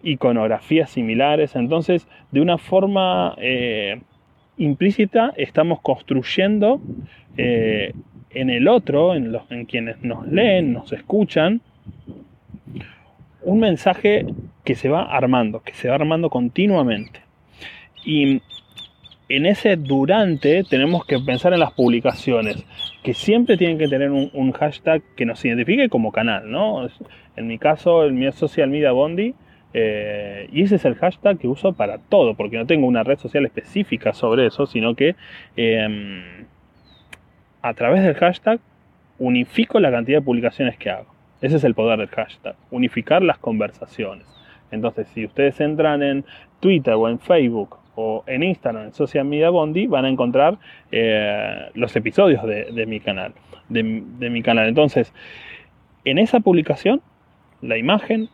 iconografías 0.03 0.91
similares. 0.91 1.57
Entonces, 1.57 2.07
de 2.31 2.41
una 2.41 2.59
forma 2.59 3.35
eh, 3.39 4.01
implícita, 4.57 5.33
estamos 5.37 5.81
construyendo 5.81 6.81
eh, 7.37 7.93
en 8.31 8.51
el 8.51 8.69
otro, 8.69 9.15
en, 9.15 9.33
los, 9.33 9.51
en 9.51 9.67
quienes 9.67 10.03
nos 10.03 10.27
leen, 10.27 10.73
nos 10.73 10.93
escuchan, 10.93 11.61
un 13.43 13.59
mensaje 13.59 14.27
que 14.65 14.75
se 14.75 14.89
va 14.89 15.03
armando, 15.03 15.61
que 15.61 15.75
se 15.75 15.89
va 15.89 15.97
armando 15.97 16.31
continuamente. 16.31 17.21
Y 18.05 18.41
en 19.29 19.47
ese 19.47 19.77
durante 19.77 20.63
tenemos 20.65 21.05
que 21.07 21.19
pensar 21.19 21.53
en 21.53 21.61
las 21.61 21.73
publicaciones, 21.73 22.65
que 23.03 23.15
siempre 23.15 23.57
tienen 23.57 23.79
que 23.79 23.89
tener 23.89 24.11
un, 24.11 24.53
hashtag 24.53 25.03
que 25.17 25.25
nos 25.25 25.45
identifique 25.45 25.89
como 25.89 26.13
canal, 26.13 26.51
¿no? 26.51 26.87
En 27.37 27.47
mi 27.47 27.59
caso, 27.59 28.05
el 28.05 28.13
mío 28.13 28.33
Social 28.33 28.69
Media 28.69 28.93
Bondi, 28.93 29.35
eh, 29.75 30.49
y 30.53 30.63
ese 30.63 30.77
es 30.77 30.85
el 30.85 30.97
hashtag 30.97 31.39
que 31.39 31.49
uso 31.49 31.73
para 31.73 31.99
todo, 31.99 32.35
porque 32.35 32.59
no 32.59 32.67
tengo 32.67 32.87
una 32.87 33.03
red 33.03 33.19
social 33.19 33.45
específica 33.47 34.13
sobre 34.13 34.47
eso, 34.47 34.67
sino 34.67 34.95
que 34.95 35.17
em, 35.57 36.23
a 37.63 37.75
través 37.75 38.03
del 38.03 38.15
hashtag 38.15 38.61
unifico 39.19 39.81
la 39.81 39.91
cantidad 39.91 40.19
de 40.19 40.25
publicaciones 40.25 40.77
que 40.77 40.91
hago. 40.91 41.07
Ese 41.41 41.57
es 41.57 41.65
el 41.65 41.75
poder 41.75 41.99
del 41.99 42.09
hashtag, 42.09 42.55
unificar 42.71 43.23
las 43.23 43.39
conversaciones. 43.39 44.27
Entonces, 44.71 45.09
si 45.09 45.25
ustedes 45.25 45.61
entran 45.61 46.03
en 46.03 46.25
Twitter 46.61 46.95
o 46.95 47.09
en 47.09 47.19
Facebook 47.19 47.79
o 47.95 48.25
en 48.27 48.43
Instagram, 48.43 48.87
en 48.87 48.93
Social 48.93 49.25
Media 49.25 49.51
Bondi, 49.51 49.87
van 49.87 50.05
a 50.05 50.09
encontrar 50.09 50.59
eh, 50.91 51.71
los 51.75 51.95
episodios 51.95 52.43
de, 52.45 52.87
mi 52.87 53.01
canal. 53.01 53.35
de 53.69 53.83
mi 53.83 54.43
canal. 54.43 54.69
Entonces, 54.69 55.13
en 56.05 56.19
esa 56.19 56.41
publicación, 56.41 57.03
la 57.61 57.77
imagen, 57.77 58.29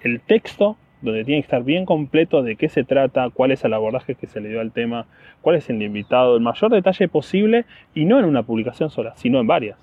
el 0.00 0.20
texto, 0.20 0.76
donde 1.02 1.24
tiene 1.24 1.40
que 1.40 1.46
estar 1.46 1.62
bien 1.62 1.84
completo 1.84 2.42
de 2.42 2.56
qué 2.56 2.68
se 2.68 2.84
trata, 2.84 3.30
cuál 3.30 3.52
es 3.52 3.64
el 3.64 3.74
abordaje 3.74 4.14
que 4.14 4.26
se 4.26 4.40
le 4.40 4.48
dio 4.48 4.60
al 4.60 4.72
tema, 4.72 5.06
cuál 5.42 5.56
es 5.56 5.70
el 5.70 5.80
invitado, 5.82 6.36
el 6.36 6.42
mayor 6.42 6.70
detalle 6.70 7.08
posible 7.08 7.66
y 7.94 8.04
no 8.04 8.18
en 8.18 8.24
una 8.24 8.42
publicación 8.42 8.90
sola, 8.90 9.14
sino 9.16 9.40
en 9.40 9.46
varias. 9.46 9.78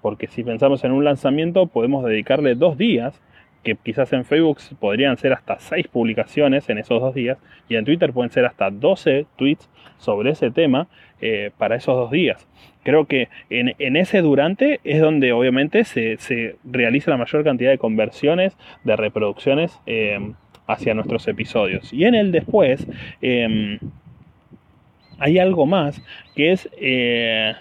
Porque 0.00 0.26
si 0.26 0.42
pensamos 0.42 0.84
en 0.84 0.92
un 0.92 1.04
lanzamiento 1.04 1.66
podemos 1.66 2.04
dedicarle 2.04 2.54
dos 2.54 2.76
días, 2.76 3.20
que 3.62 3.76
quizás 3.76 4.12
en 4.12 4.24
Facebook 4.24 4.58
podrían 4.78 5.16
ser 5.16 5.32
hasta 5.32 5.58
seis 5.58 5.86
publicaciones 5.88 6.68
en 6.68 6.78
esos 6.78 7.00
dos 7.00 7.14
días 7.14 7.38
y 7.68 7.76
en 7.76 7.84
Twitter 7.84 8.12
pueden 8.12 8.30
ser 8.30 8.44
hasta 8.44 8.70
12 8.70 9.26
tweets 9.36 9.68
sobre 9.98 10.30
ese 10.30 10.50
tema 10.50 10.88
eh, 11.20 11.50
para 11.56 11.76
esos 11.76 11.96
dos 11.96 12.10
días. 12.10 12.46
Creo 12.82 13.06
que 13.06 13.28
en, 13.48 13.96
ese 13.96 14.22
durante 14.22 14.80
es 14.82 15.00
donde 15.00 15.32
obviamente 15.32 15.84
se, 15.84 16.56
realiza 16.64 17.12
la 17.12 17.16
mayor 17.16 17.44
cantidad 17.44 17.70
de 17.70 17.78
conversiones, 17.78 18.56
de 18.82 18.96
reproducciones 18.96 19.78
eh, 19.86 20.18
hacia 20.66 20.94
nuestros 20.94 21.28
episodios. 21.28 21.92
Y 21.92 22.04
en 22.04 22.16
el 22.16 22.32
después 22.32 22.86
em, 23.20 23.78
hay 25.18 25.38
algo 25.38 25.66
más 25.66 26.02
que 26.34 26.50
es 26.50 26.68
eh, 26.80 27.54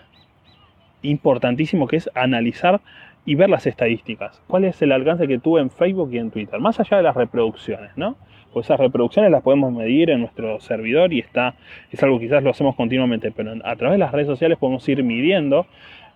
importantísimo, 1.03 1.87
que 1.87 1.97
es 1.97 2.09
analizar 2.15 2.81
y 3.25 3.35
ver 3.35 3.49
las 3.49 3.67
estadísticas. 3.67 4.41
¿Cuál 4.47 4.65
es 4.65 4.81
el 4.81 4.91
alcance 4.91 5.27
que 5.27 5.39
tuve 5.39 5.61
en 5.61 5.69
Facebook 5.69 6.09
y 6.13 6.17
en 6.17 6.31
Twitter? 6.31 6.59
Más 6.59 6.79
allá 6.79 6.97
de 6.97 7.03
las 7.03 7.15
reproducciones, 7.15 7.91
¿no? 7.95 8.17
Pues 8.53 8.67
esas 8.67 8.79
reproducciones 8.79 9.31
las 9.31 9.43
podemos 9.43 9.71
medir 9.71 10.09
en 10.09 10.21
nuestro 10.21 10.59
servidor 10.59 11.13
y 11.13 11.19
está, 11.19 11.55
es 11.91 12.01
algo 12.03 12.19
que 12.19 12.25
quizás 12.25 12.43
lo 12.43 12.49
hacemos 12.49 12.75
continuamente, 12.75 13.31
pero 13.31 13.53
a 13.63 13.75
través 13.75 13.93
de 13.93 13.99
las 13.99 14.11
redes 14.11 14.27
sociales 14.27 14.57
podemos 14.57 14.87
ir 14.89 15.03
midiendo 15.03 15.67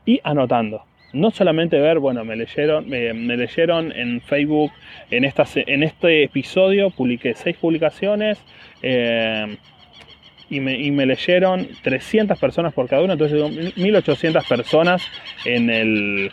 y 0.06 0.20
anotando. 0.24 0.84
No 1.14 1.32
solamente 1.32 1.80
ver, 1.80 2.00
bueno, 2.00 2.26
me 2.26 2.36
leyeron, 2.36 2.90
me, 2.90 3.14
leyeron 3.14 3.94
en 3.94 4.20
Facebook, 4.20 4.72
en, 5.12 5.24
esta, 5.24 5.46
en 5.56 5.84
este 5.84 6.24
episodio 6.24 6.90
publiqué 6.90 7.36
seis 7.36 7.56
publicaciones, 7.56 8.44
eh, 8.82 9.56
y 10.50 10.60
me, 10.60 11.06
leyeron 11.06 11.68
300 11.82 12.38
personas 12.40 12.74
por 12.74 12.88
cada 12.88 13.02
uno, 13.02 13.14
entonces 13.14 13.78
1800 13.78 14.46
personas 14.46 15.04
en, 15.44 15.70
el, 15.70 16.32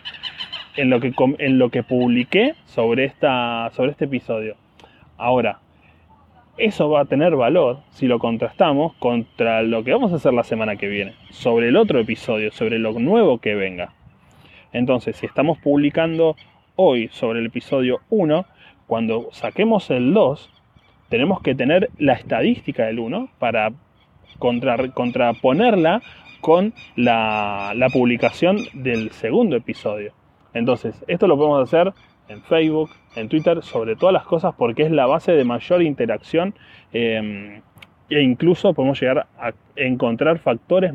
en, 0.76 0.90
lo 0.90 1.00
que, 1.00 1.12
en 1.38 1.58
lo 1.58 1.70
que 1.70 1.82
publiqué 1.82 2.54
sobre, 2.64 3.04
esta, 3.04 3.70
sobre 3.74 3.92
este 3.92 4.06
episodio. 4.06 4.56
Ahora, 5.16 5.60
eso 6.58 6.90
va 6.90 7.00
a 7.00 7.04
tener 7.06 7.34
valor 7.34 7.78
si 7.90 8.06
lo 8.06 8.18
contrastamos 8.18 8.94
contra 8.94 9.62
lo 9.62 9.84
que 9.84 9.92
vamos 9.92 10.12
a 10.12 10.16
hacer 10.16 10.34
la 10.34 10.44
semana 10.44 10.76
que 10.76 10.88
viene, 10.88 11.14
sobre 11.30 11.68
el 11.68 11.76
otro 11.76 11.98
episodio, 11.98 12.52
sobre 12.52 12.78
lo 12.78 12.92
nuevo 12.92 13.38
que 13.38 13.54
venga. 13.54 13.92
Entonces, 14.72 15.16
si 15.16 15.26
estamos 15.26 15.58
publicando 15.58 16.36
hoy 16.76 17.08
sobre 17.08 17.40
el 17.40 17.46
episodio 17.46 18.00
1, 18.10 18.46
cuando 18.86 19.28
saquemos 19.32 19.90
el 19.90 20.12
2, 20.12 20.50
tenemos 21.08 21.42
que 21.42 21.54
tener 21.54 21.90
la 21.98 22.14
estadística 22.14 22.84
del 22.84 22.98
1 22.98 23.28
para 23.38 23.72
contraponerla 24.38 26.02
con 26.40 26.74
la, 26.96 27.74
publicación 27.92 28.58
del 28.74 29.12
segundo 29.12 29.56
episodio. 29.56 30.12
Entonces, 30.54 31.04
esto 31.06 31.26
lo 31.26 31.36
podemos 31.36 31.62
hacer 31.62 31.92
en 32.28 32.42
Facebook, 32.42 32.90
en 33.16 33.28
Twitter, 33.28 33.62
sobre 33.62 33.96
todas 33.96 34.12
las 34.12 34.24
cosas 34.24 34.54
porque 34.56 34.82
es 34.82 34.90
la 34.90 35.06
base 35.06 35.32
de 35.32 35.44
mayor 35.44 35.82
interacción 35.82 36.54
em, 36.92 37.62
e 38.10 38.20
incluso 38.20 38.74
podemos 38.74 39.00
llegar 39.00 39.26
a 39.38 39.52
encontrar 39.76 40.38
factores 40.38 40.92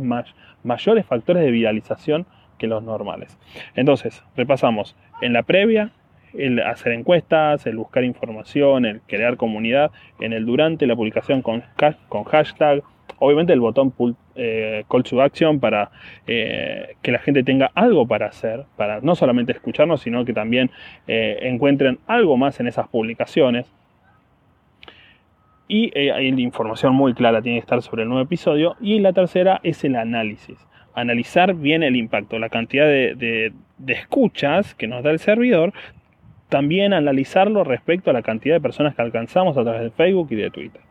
mayores 0.64 1.06
factores 1.06 1.44
de 1.44 1.52
viralización 1.52 2.26
que 2.58 2.68
los 2.68 2.84
normales. 2.84 3.38
Entonces, 3.76 4.24
repasamos 4.36 4.96
en 5.22 5.34
la 5.34 5.44
previa, 5.44 5.92
el 6.34 6.60
hacer 6.60 6.94
encuestas, 6.94 7.66
el 7.66 7.78
buscar 7.78 8.04
información, 8.04 8.86
el 8.86 9.02
crear 9.02 9.38
comunidad, 9.38 9.92
en 10.20 10.34
el 10.34 10.46
durante, 10.46 10.86
la 10.86 10.96
publicación 10.96 11.42
con, 11.42 11.64
con 12.10 12.24
hashtag, 12.26 12.84
obviamente 13.20 13.54
el 13.54 13.60
botón 13.60 13.94
eh, 14.36 14.84
call 14.90 15.04
to 15.04 15.22
action 15.22 15.60
para 15.60 15.92
eh, 16.26 16.96
que 17.02 17.12
la 17.12 17.20
gente 17.20 17.44
tenga 17.44 17.72
algo 17.76 18.08
para 18.08 18.28
hacer, 18.28 18.66
para 18.76 19.02
no 19.02 19.16
solamente 19.16 19.52
escucharnos, 19.52 20.02
sino 20.02 20.26
que 20.26 20.34
también 20.34 20.72
eh, 21.08 21.40
encuentren 21.44 22.00
algo 22.08 22.38
más 22.38 22.60
en 22.60 22.68
esas 22.68 22.88
publicaciones. 22.88 23.72
Y 25.70 25.98
hay 25.98 26.30
información 26.30 26.96
muy 26.96 27.14
clara 27.14 27.42
tiene 27.42 27.58
que 27.58 27.64
estar 27.64 27.82
sobre 27.82 28.04
el 28.04 28.10
nuevo 28.10 28.24
episodio. 28.24 28.78
Y 28.80 29.00
la 29.00 29.12
tercera 29.12 29.60
es 29.64 29.84
el 29.84 29.98
análisis. 29.98 30.58
Analizar 30.94 31.54
bien 31.56 31.84
el 31.84 31.98
impacto, 31.98 32.40
la 32.40 32.48
cantidad 32.48 32.86
de 32.86 33.52
escuchas 33.86 34.76
que 34.76 34.88
nos 34.88 35.04
da 35.04 35.12
el 35.12 35.20
servidor, 35.20 35.74
también 36.48 36.94
analizarlo 36.94 37.66
respecto 37.66 38.12
a 38.12 38.14
la 38.14 38.22
cantidad 38.22 38.56
de 38.56 38.62
personas 38.62 38.96
que 38.96 39.02
alcanzamos 39.02 39.58
a 39.58 39.64
través 39.64 39.82
de 39.82 39.92
Facebook 39.92 40.30
y 40.32 40.36
de 40.36 40.52
Twitter 40.52 40.87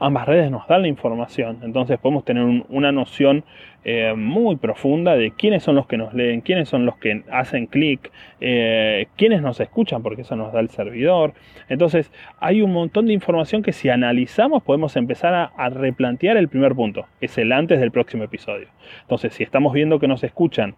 ambas 0.00 0.26
redes 0.26 0.50
nos 0.50 0.66
dan 0.66 0.82
la 0.82 0.88
información, 0.88 1.58
entonces 1.62 1.98
podemos 1.98 2.24
tener 2.24 2.64
una 2.68 2.90
noción 2.90 3.44
eh, 3.84 4.14
muy 4.16 4.56
profunda 4.56 5.16
de 5.16 5.30
quiénes 5.30 5.62
son 5.62 5.74
los 5.76 5.86
que 5.86 5.96
nos 5.96 6.12
leen, 6.12 6.40
quiénes 6.40 6.68
son 6.68 6.84
los 6.84 6.96
que 6.96 7.22
hacen 7.30 7.66
clic, 7.66 8.10
eh, 8.40 9.06
quiénes 9.16 9.42
nos 9.42 9.60
escuchan, 9.60 10.02
porque 10.02 10.22
eso 10.22 10.36
nos 10.36 10.52
da 10.52 10.60
el 10.60 10.70
servidor. 10.70 11.34
Entonces 11.68 12.10
hay 12.40 12.62
un 12.62 12.72
montón 12.72 13.06
de 13.06 13.12
información 13.12 13.62
que 13.62 13.72
si 13.72 13.88
analizamos 13.88 14.62
podemos 14.62 14.96
empezar 14.96 15.34
a, 15.34 15.44
a 15.56 15.70
replantear 15.70 16.36
el 16.36 16.48
primer 16.48 16.74
punto, 16.74 17.06
es 17.20 17.38
el 17.38 17.52
antes 17.52 17.80
del 17.80 17.90
próximo 17.90 18.24
episodio. 18.24 18.68
Entonces 19.02 19.34
si 19.34 19.42
estamos 19.42 19.72
viendo 19.72 19.98
que 19.98 20.08
nos 20.08 20.24
escuchan 20.24 20.74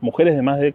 mujeres 0.00 0.34
de 0.34 0.42
más 0.42 0.58
de 0.58 0.74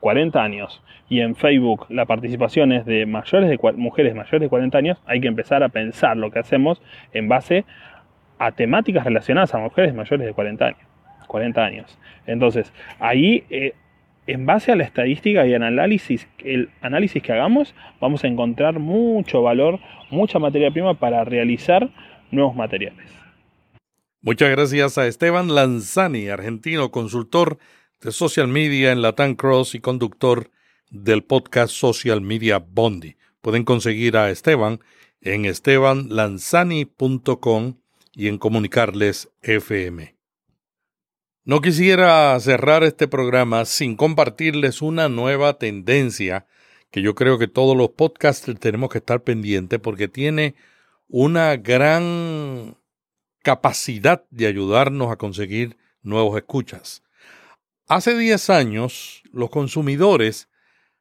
40 0.00 0.42
años 0.42 0.82
y 1.08 1.20
en 1.20 1.34
Facebook 1.34 1.86
la 1.88 2.06
participación 2.06 2.72
es 2.72 2.86
de 2.86 3.06
mayores 3.06 3.50
de 3.50 3.72
mujeres 3.76 4.14
mayores 4.14 4.40
de 4.40 4.48
40 4.48 4.78
años, 4.78 4.98
hay 5.06 5.20
que 5.20 5.28
empezar 5.28 5.62
a 5.62 5.68
pensar 5.68 6.16
lo 6.16 6.30
que 6.30 6.38
hacemos 6.38 6.80
en 7.12 7.28
base 7.28 7.64
a 8.38 8.52
temáticas 8.52 9.04
relacionadas 9.04 9.54
a 9.54 9.58
mujeres 9.58 9.94
mayores 9.94 10.26
de 10.26 10.32
40 10.32 10.64
años. 10.64 10.80
40 11.26 11.64
años. 11.64 11.98
Entonces, 12.26 12.72
ahí 13.00 13.44
eh, 13.50 13.74
en 14.26 14.46
base 14.46 14.72
a 14.72 14.76
la 14.76 14.84
estadística 14.84 15.46
y 15.46 15.52
el 15.52 15.62
análisis, 15.62 16.28
el 16.38 16.70
análisis 16.80 17.22
que 17.22 17.32
hagamos, 17.32 17.74
vamos 18.00 18.24
a 18.24 18.28
encontrar 18.28 18.78
mucho 18.78 19.42
valor, 19.42 19.80
mucha 20.10 20.38
materia 20.38 20.70
prima 20.70 20.94
para 20.94 21.24
realizar 21.24 21.90
nuevos 22.30 22.54
materiales. 22.54 23.04
Muchas 24.22 24.50
gracias 24.50 24.96
a 24.96 25.06
Esteban 25.06 25.54
Lanzani, 25.54 26.28
argentino 26.28 26.90
consultor 26.90 27.58
de 28.00 28.12
social 28.12 28.48
media 28.48 28.92
en 28.92 29.02
Latam 29.02 29.34
Cross 29.34 29.74
y 29.74 29.80
conductor 29.80 30.50
del 30.94 31.24
podcast 31.24 31.74
Social 31.74 32.20
Media 32.20 32.58
Bondi. 32.58 33.16
Pueden 33.40 33.64
conseguir 33.64 34.16
a 34.16 34.30
Esteban 34.30 34.78
en 35.20 35.44
estebanlanzani.com 35.44 37.78
y 38.12 38.28
en 38.28 38.38
Comunicarles 38.38 39.32
FM. 39.42 40.14
No 41.44 41.60
quisiera 41.60 42.38
cerrar 42.38 42.84
este 42.84 43.08
programa 43.08 43.64
sin 43.64 43.96
compartirles 43.96 44.82
una 44.82 45.08
nueva 45.08 45.58
tendencia 45.58 46.46
que 46.92 47.02
yo 47.02 47.16
creo 47.16 47.38
que 47.38 47.48
todos 47.48 47.76
los 47.76 47.88
podcasters 47.90 48.60
tenemos 48.60 48.88
que 48.88 48.98
estar 48.98 49.24
pendientes 49.24 49.80
porque 49.80 50.06
tiene 50.06 50.54
una 51.08 51.56
gran 51.56 52.76
capacidad 53.42 54.24
de 54.30 54.46
ayudarnos 54.46 55.10
a 55.10 55.16
conseguir 55.16 55.76
nuevos 56.02 56.36
escuchas. 56.36 57.02
Hace 57.88 58.16
10 58.16 58.48
años, 58.50 59.24
los 59.32 59.50
consumidores 59.50 60.48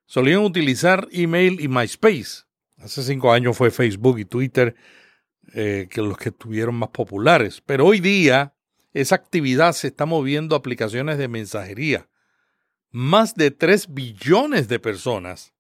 solían 0.06 0.40
utilizar 0.40 1.08
email 1.12 1.60
y 1.60 1.68
MySpace. 1.68 2.44
Hace 2.78 3.04
5 3.04 3.32
años 3.32 3.58
fue 3.58 3.72
Facebook 3.72 4.20
y 4.20 4.26
Twitter 4.26 4.76
eh, 5.54 5.88
que 5.90 6.02
los 6.02 6.18
que 6.18 6.30
estuvieron 6.30 6.76
más 6.76 6.90
populares. 6.90 7.62
Pero 7.66 7.86
hoy 7.86 8.00
día 8.00 8.54
esa 8.94 9.16
actividad 9.16 9.74
se 9.74 9.88
está 9.88 10.06
moviendo 10.06 10.56
a 10.56 10.60
aplicaciones 10.60 11.18
de 11.18 11.28
mensajería. 11.28 12.08
Más 12.92 13.36
de 13.36 13.52
3 13.52 13.94
billones 13.94 14.68
de 14.68 14.80
personas 14.80 15.54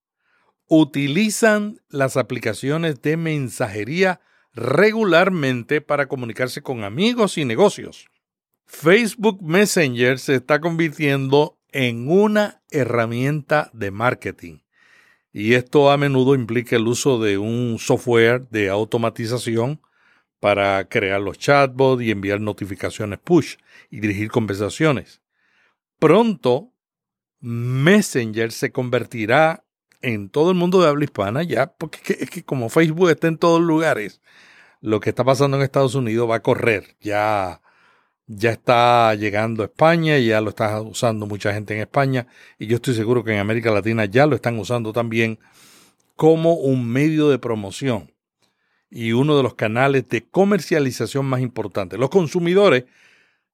utilizan 0.68 1.82
las 1.90 2.18
aplicaciones 2.18 3.02
de 3.02 3.18
mensajería 3.18 4.22
regularmente 4.54 5.82
para 5.82 6.08
comunicarse 6.08 6.62
con 6.62 6.84
amigos 6.84 7.38
y 7.38 7.46
negocios. 7.46 8.08
Facebook 8.66 9.42
Messenger 9.42 10.20
se 10.20 10.36
está 10.36 10.62
convirtiendo 10.62 11.58
en 11.74 12.10
una 12.10 12.62
herramienta 12.70 13.70
de 13.74 13.92
marketing. 13.92 14.60
Y 15.34 15.56
esto 15.56 15.92
a 15.92 15.98
menudo 15.98 16.36
implica 16.36 16.76
el 16.76 16.88
uso 16.88 17.20
de 17.20 17.40
un 17.40 17.80
software 17.80 18.48
de 18.50 18.70
automatización 18.70 19.82
para 20.40 20.88
crear 20.88 21.20
los 21.20 21.40
chatbots 21.40 22.04
y 22.04 22.12
enviar 22.12 22.40
notificaciones 22.40 23.20
push 23.20 23.56
y 23.90 24.00
dirigir 24.00 24.30
conversaciones. 24.30 25.22
Pronto, 25.98 26.72
Messenger 27.40 28.52
se 28.52 28.72
convertirá 28.72 29.66
en 30.02 30.30
todo 30.30 30.52
el 30.52 30.58
mundo 30.58 30.82
de 30.82 30.90
habla 30.90 31.06
hispana 31.06 31.42
ya, 31.44 31.74
porque 31.74 32.18
es 32.20 32.30
que, 32.30 32.44
como 32.44 32.70
Facebook 32.70 33.10
está 33.10 33.28
en 33.28 33.38
todos 33.38 33.62
lugares, 33.62 34.22
lo 34.82 35.00
que 35.00 35.10
está 35.10 35.24
pasando 35.24 35.58
en 35.58 35.64
Estados 35.64 35.96
Unidos 35.96 36.30
va 36.30 36.36
a 36.36 36.42
correr. 36.44 36.98
Ya 37.00 37.63
ya 38.28 38.52
está 38.52 39.14
llegando 39.16 39.64
a 39.64 39.66
España 39.66 40.18
y 40.18 40.28
ya 40.28 40.42
lo 40.42 40.50
está 40.50 40.82
usando 40.82 41.26
mucha 41.26 41.54
gente 41.54 41.74
en 41.74 41.82
España 41.82 42.28
y 42.58 42.68
yo 42.68 42.76
estoy 42.76 42.96
seguro 42.96 43.24
que 43.24 43.34
en 43.34 43.40
América 43.40 43.72
Latina 43.72 44.06
ya 44.06 44.26
lo 44.26 44.36
están 44.36 44.58
usando 44.60 44.94
también 44.94 45.40
como 46.16 46.54
un 46.54 46.88
medio 46.88 47.30
de 47.30 47.40
promoción 47.40 48.12
y 48.90 49.12
uno 49.12 49.36
de 49.36 49.44
los 49.44 49.56
canales 49.56 50.08
de 50.08 50.24
comercialización 50.24 51.26
más 51.26 51.42
importantes. 51.42 52.00
Los 52.00 52.10
consumidores 52.10 52.86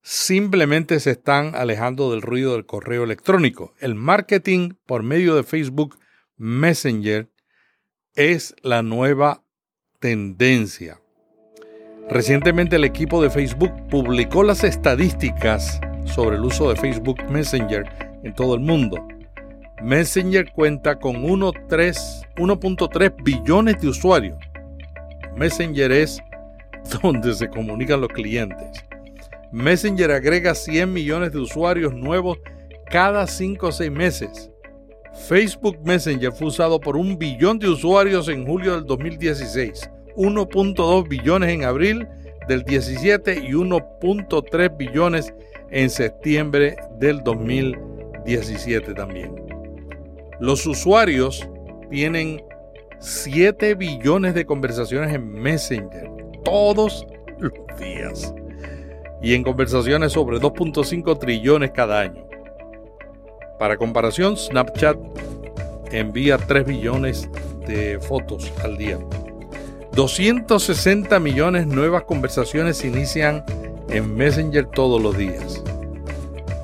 simplemente 0.02 1.00
se 1.00 1.12
están 1.12 1.56
alejando 1.56 2.12
del 2.12 2.22
ruido 2.22 2.54
del 2.54 2.66
correo 2.66 3.04
electrónico. 3.04 3.74
El 3.80 3.96
marketing 3.96 4.74
por 4.86 5.04
medio 5.04 5.36
de 5.36 5.44
Facebook 5.44 5.98
Messenger 6.36 7.30
es 8.16 8.56
la 8.64 8.84
nueva 8.84 9.44
tendencia. 10.00 11.00
Recientemente 12.10 12.78
el 12.78 12.86
equipo 12.86 13.22
de 13.22 13.30
Facebook 13.30 13.72
publicó 13.88 14.42
las 14.42 14.64
estadísticas 14.64 15.80
sobre 16.06 16.38
el 16.38 16.44
uso 16.44 16.70
de 16.70 16.76
Facebook 16.76 17.24
Messenger 17.30 17.84
en 18.24 18.34
todo 18.34 18.56
el 18.56 18.62
mundo. 18.62 18.98
Messenger 19.84 20.52
cuenta 20.52 20.98
con 20.98 21.18
1.3 21.18 23.24
billones 23.24 23.80
de 23.80 23.90
usuarios. 23.90 24.40
Messenger 25.36 25.92
es 25.92 26.20
donde 27.04 27.36
se 27.36 27.48
comunican 27.48 28.02
los 28.02 28.10
clientes. 28.10 28.84
Messenger 29.52 30.12
agrega 30.12 30.56
100 30.56 30.92
millones 30.92 31.32
de 31.32 31.38
usuarios 31.40 31.94
nuevos 31.94 32.40
cada 32.90 33.28
5 33.28 33.68
o 33.68 33.72
6 33.72 33.92
meses. 33.92 34.50
Facebook 35.28 35.78
Messenger 35.84 36.32
fue 36.32 36.48
usado 36.48 36.80
por 36.80 36.98
un 36.98 37.20
billón 37.20 37.60
de 37.60 37.70
usuarios 37.70 38.28
en 38.30 38.48
julio 38.48 38.74
del 38.74 38.86
2016, 38.86 39.92
1.2 40.20 41.08
billones 41.08 41.50
en 41.50 41.64
abril 41.64 42.06
del 42.50 42.64
17 42.64 43.36
y 43.36 43.54
1.3 43.54 44.78
billones 44.78 45.34
en 45.72 45.90
septiembre 45.90 46.76
del 46.98 47.24
2017 47.24 48.94
también. 48.96 49.34
Los 50.42 50.66
usuarios 50.68 51.48
tienen 51.90 52.44
7 53.00 53.76
billones 53.76 54.34
de 54.34 54.46
conversaciones 54.46 55.14
en 55.14 55.32
Messenger 55.32 56.12
todos 56.44 57.08
los 57.38 57.54
días 57.80 58.34
y 59.22 59.36
en 59.36 59.44
conversaciones 59.44 60.12
sobre 60.12 60.38
2.5 60.38 61.18
trillones 61.18 61.72
cada 61.72 62.02
año. 62.02 62.28
Para 63.58 63.78
comparación, 63.78 64.36
Snapchat 64.36 64.98
envía 65.94 66.38
3 66.38 66.66
billones 66.66 67.30
de 67.66 68.00
fotos 68.02 68.52
al 68.64 68.78
día. 68.78 69.00
260 69.94 71.20
millones 71.20 71.68
nuevas 71.68 72.04
conversaciones 72.04 72.78
se 72.78 72.88
inician 72.88 73.44
en 73.90 74.16
Messenger 74.16 74.66
todos 74.68 75.02
los 75.02 75.18
días. 75.18 75.64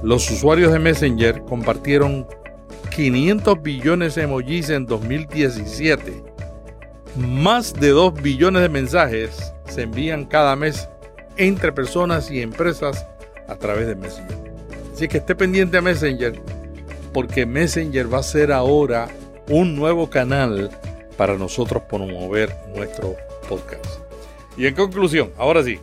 Los 0.04 0.30
usuarios 0.30 0.72
de 0.72 0.80
Messenger 0.80 1.42
compartieron 1.44 2.28
500 2.96 3.62
billones 3.62 4.16
de 4.16 4.24
emojis 4.24 4.70
en 4.70 4.86
2017. 4.86 6.24
Más 7.18 7.74
de 7.74 7.90
2 7.90 8.22
billones 8.22 8.62
de 8.62 8.70
mensajes 8.70 9.54
se 9.68 9.82
envían 9.82 10.26
cada 10.26 10.56
mes 10.56 10.88
entre 11.38 11.72
personas 11.72 12.30
y 12.30 12.42
empresas 12.42 13.06
a 13.48 13.56
través 13.56 13.88
de 13.88 13.96
Messenger. 13.96 14.38
Así 14.94 15.08
que 15.08 15.18
esté 15.18 15.36
pendiente 15.36 15.78
a 15.78 15.82
Messenger 15.82 16.42
porque 17.12 17.46
Messenger 17.46 18.14
va 18.14 18.20
a 18.20 18.24
ser 18.24 18.52
ahora 18.52 19.08
un 19.50 19.76
nuevo 19.76 20.10
canal 20.10 20.70
para 21.18 21.38
nosotros 21.38 21.84
promover 21.90 22.56
nuestro 22.76 23.16
podcast. 23.48 23.86
Y 24.58 24.68
en 24.68 24.76
conclusión, 24.76 25.32
ahora 25.38 25.64
sí, 25.64 25.80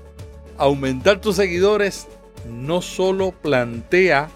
aumentar 0.56 1.20
tus 1.20 1.36
seguidores 1.36 2.06
no 2.48 2.82
solo 2.82 3.32
plantea 3.32 4.30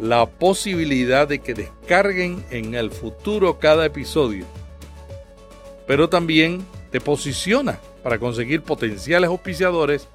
la 0.00 0.26
posibilidad 0.26 1.28
de 1.28 1.38
que 1.38 1.54
descarguen 1.54 2.44
en 2.50 2.74
el 2.74 2.90
futuro 2.90 3.58
cada 3.58 3.86
episodio, 3.86 4.44
pero 5.86 6.08
también 6.08 6.64
te 6.90 7.00
posiciona 7.00 7.78
para 8.02 8.18
conseguir 8.18 8.62
potenciales 8.62 9.28
auspiciadores 9.28 10.08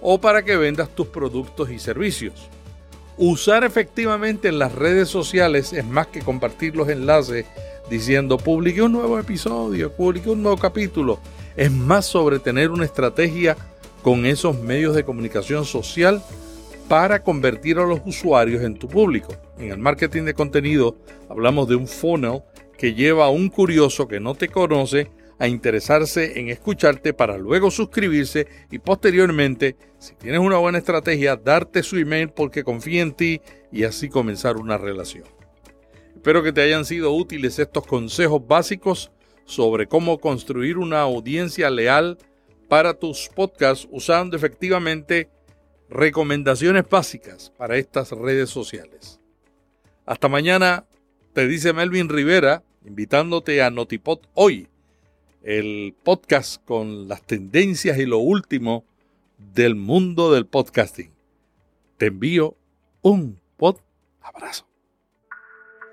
o 0.00 0.20
para 0.20 0.42
que 0.42 0.56
vendas 0.56 0.88
tus 0.94 1.06
productos 1.06 1.70
y 1.70 1.78
servicios. 1.78 2.48
Usar 3.16 3.64
efectivamente 3.64 4.48
en 4.48 4.58
las 4.58 4.72
redes 4.72 5.08
sociales 5.08 5.72
es 5.72 5.86
más 5.86 6.08
que 6.08 6.20
compartir 6.20 6.74
los 6.76 6.88
enlaces 6.88 7.46
diciendo 7.90 8.38
publiqué 8.38 8.82
un 8.82 8.92
nuevo 8.92 9.18
episodio, 9.18 9.92
publiqué 9.92 10.30
un 10.30 10.42
nuevo 10.42 10.58
capítulo. 10.58 11.18
Es 11.56 11.70
más 11.70 12.06
sobre 12.06 12.38
tener 12.38 12.70
una 12.70 12.84
estrategia 12.84 13.56
con 14.02 14.26
esos 14.26 14.58
medios 14.58 14.94
de 14.94 15.04
comunicación 15.04 15.64
social 15.64 16.22
para 16.88 17.22
convertir 17.22 17.78
a 17.78 17.86
los 17.86 18.00
usuarios 18.04 18.62
en 18.62 18.74
tu 18.74 18.88
público. 18.88 19.34
En 19.58 19.70
el 19.70 19.78
marketing 19.78 20.24
de 20.24 20.34
contenido 20.34 20.96
hablamos 21.28 21.68
de 21.68 21.76
un 21.76 21.86
funnel 21.86 22.42
que 22.76 22.94
lleva 22.94 23.26
a 23.26 23.30
un 23.30 23.48
curioso 23.48 24.08
que 24.08 24.20
no 24.20 24.34
te 24.34 24.48
conoce 24.48 25.10
a 25.38 25.48
interesarse 25.48 26.38
en 26.38 26.48
escucharte 26.48 27.14
para 27.14 27.36
luego 27.36 27.70
suscribirse 27.70 28.46
y 28.70 28.78
posteriormente, 28.78 29.76
si 29.98 30.14
tienes 30.14 30.40
una 30.40 30.58
buena 30.58 30.78
estrategia, 30.78 31.36
darte 31.36 31.82
su 31.82 31.96
email 31.96 32.30
porque 32.30 32.62
confía 32.62 33.02
en 33.02 33.12
ti 33.12 33.40
y 33.70 33.84
así 33.84 34.08
comenzar 34.08 34.56
una 34.56 34.78
relación. 34.78 35.24
Espero 36.22 36.44
que 36.44 36.52
te 36.52 36.62
hayan 36.62 36.84
sido 36.84 37.10
útiles 37.12 37.58
estos 37.58 37.84
consejos 37.84 38.46
básicos 38.46 39.10
sobre 39.44 39.88
cómo 39.88 40.20
construir 40.20 40.78
una 40.78 41.00
audiencia 41.00 41.68
leal 41.68 42.16
para 42.68 42.94
tus 42.94 43.28
podcasts 43.28 43.88
usando 43.90 44.36
efectivamente 44.36 45.28
recomendaciones 45.90 46.88
básicas 46.88 47.52
para 47.58 47.76
estas 47.76 48.12
redes 48.12 48.50
sociales. 48.50 49.18
Hasta 50.06 50.28
mañana, 50.28 50.86
te 51.32 51.48
dice 51.48 51.72
Melvin 51.72 52.08
Rivera, 52.08 52.62
invitándote 52.86 53.60
a 53.60 53.70
Notipod 53.70 54.20
hoy 54.34 54.68
el 55.42 55.92
podcast 56.04 56.64
con 56.64 57.08
las 57.08 57.22
tendencias 57.22 57.98
y 57.98 58.06
lo 58.06 58.18
último 58.18 58.84
del 59.38 59.74
mundo 59.74 60.32
del 60.32 60.46
podcasting. 60.46 61.10
Te 61.96 62.06
envío 62.06 62.56
un 63.00 63.40
pod 63.56 63.78
abrazo. 64.20 64.71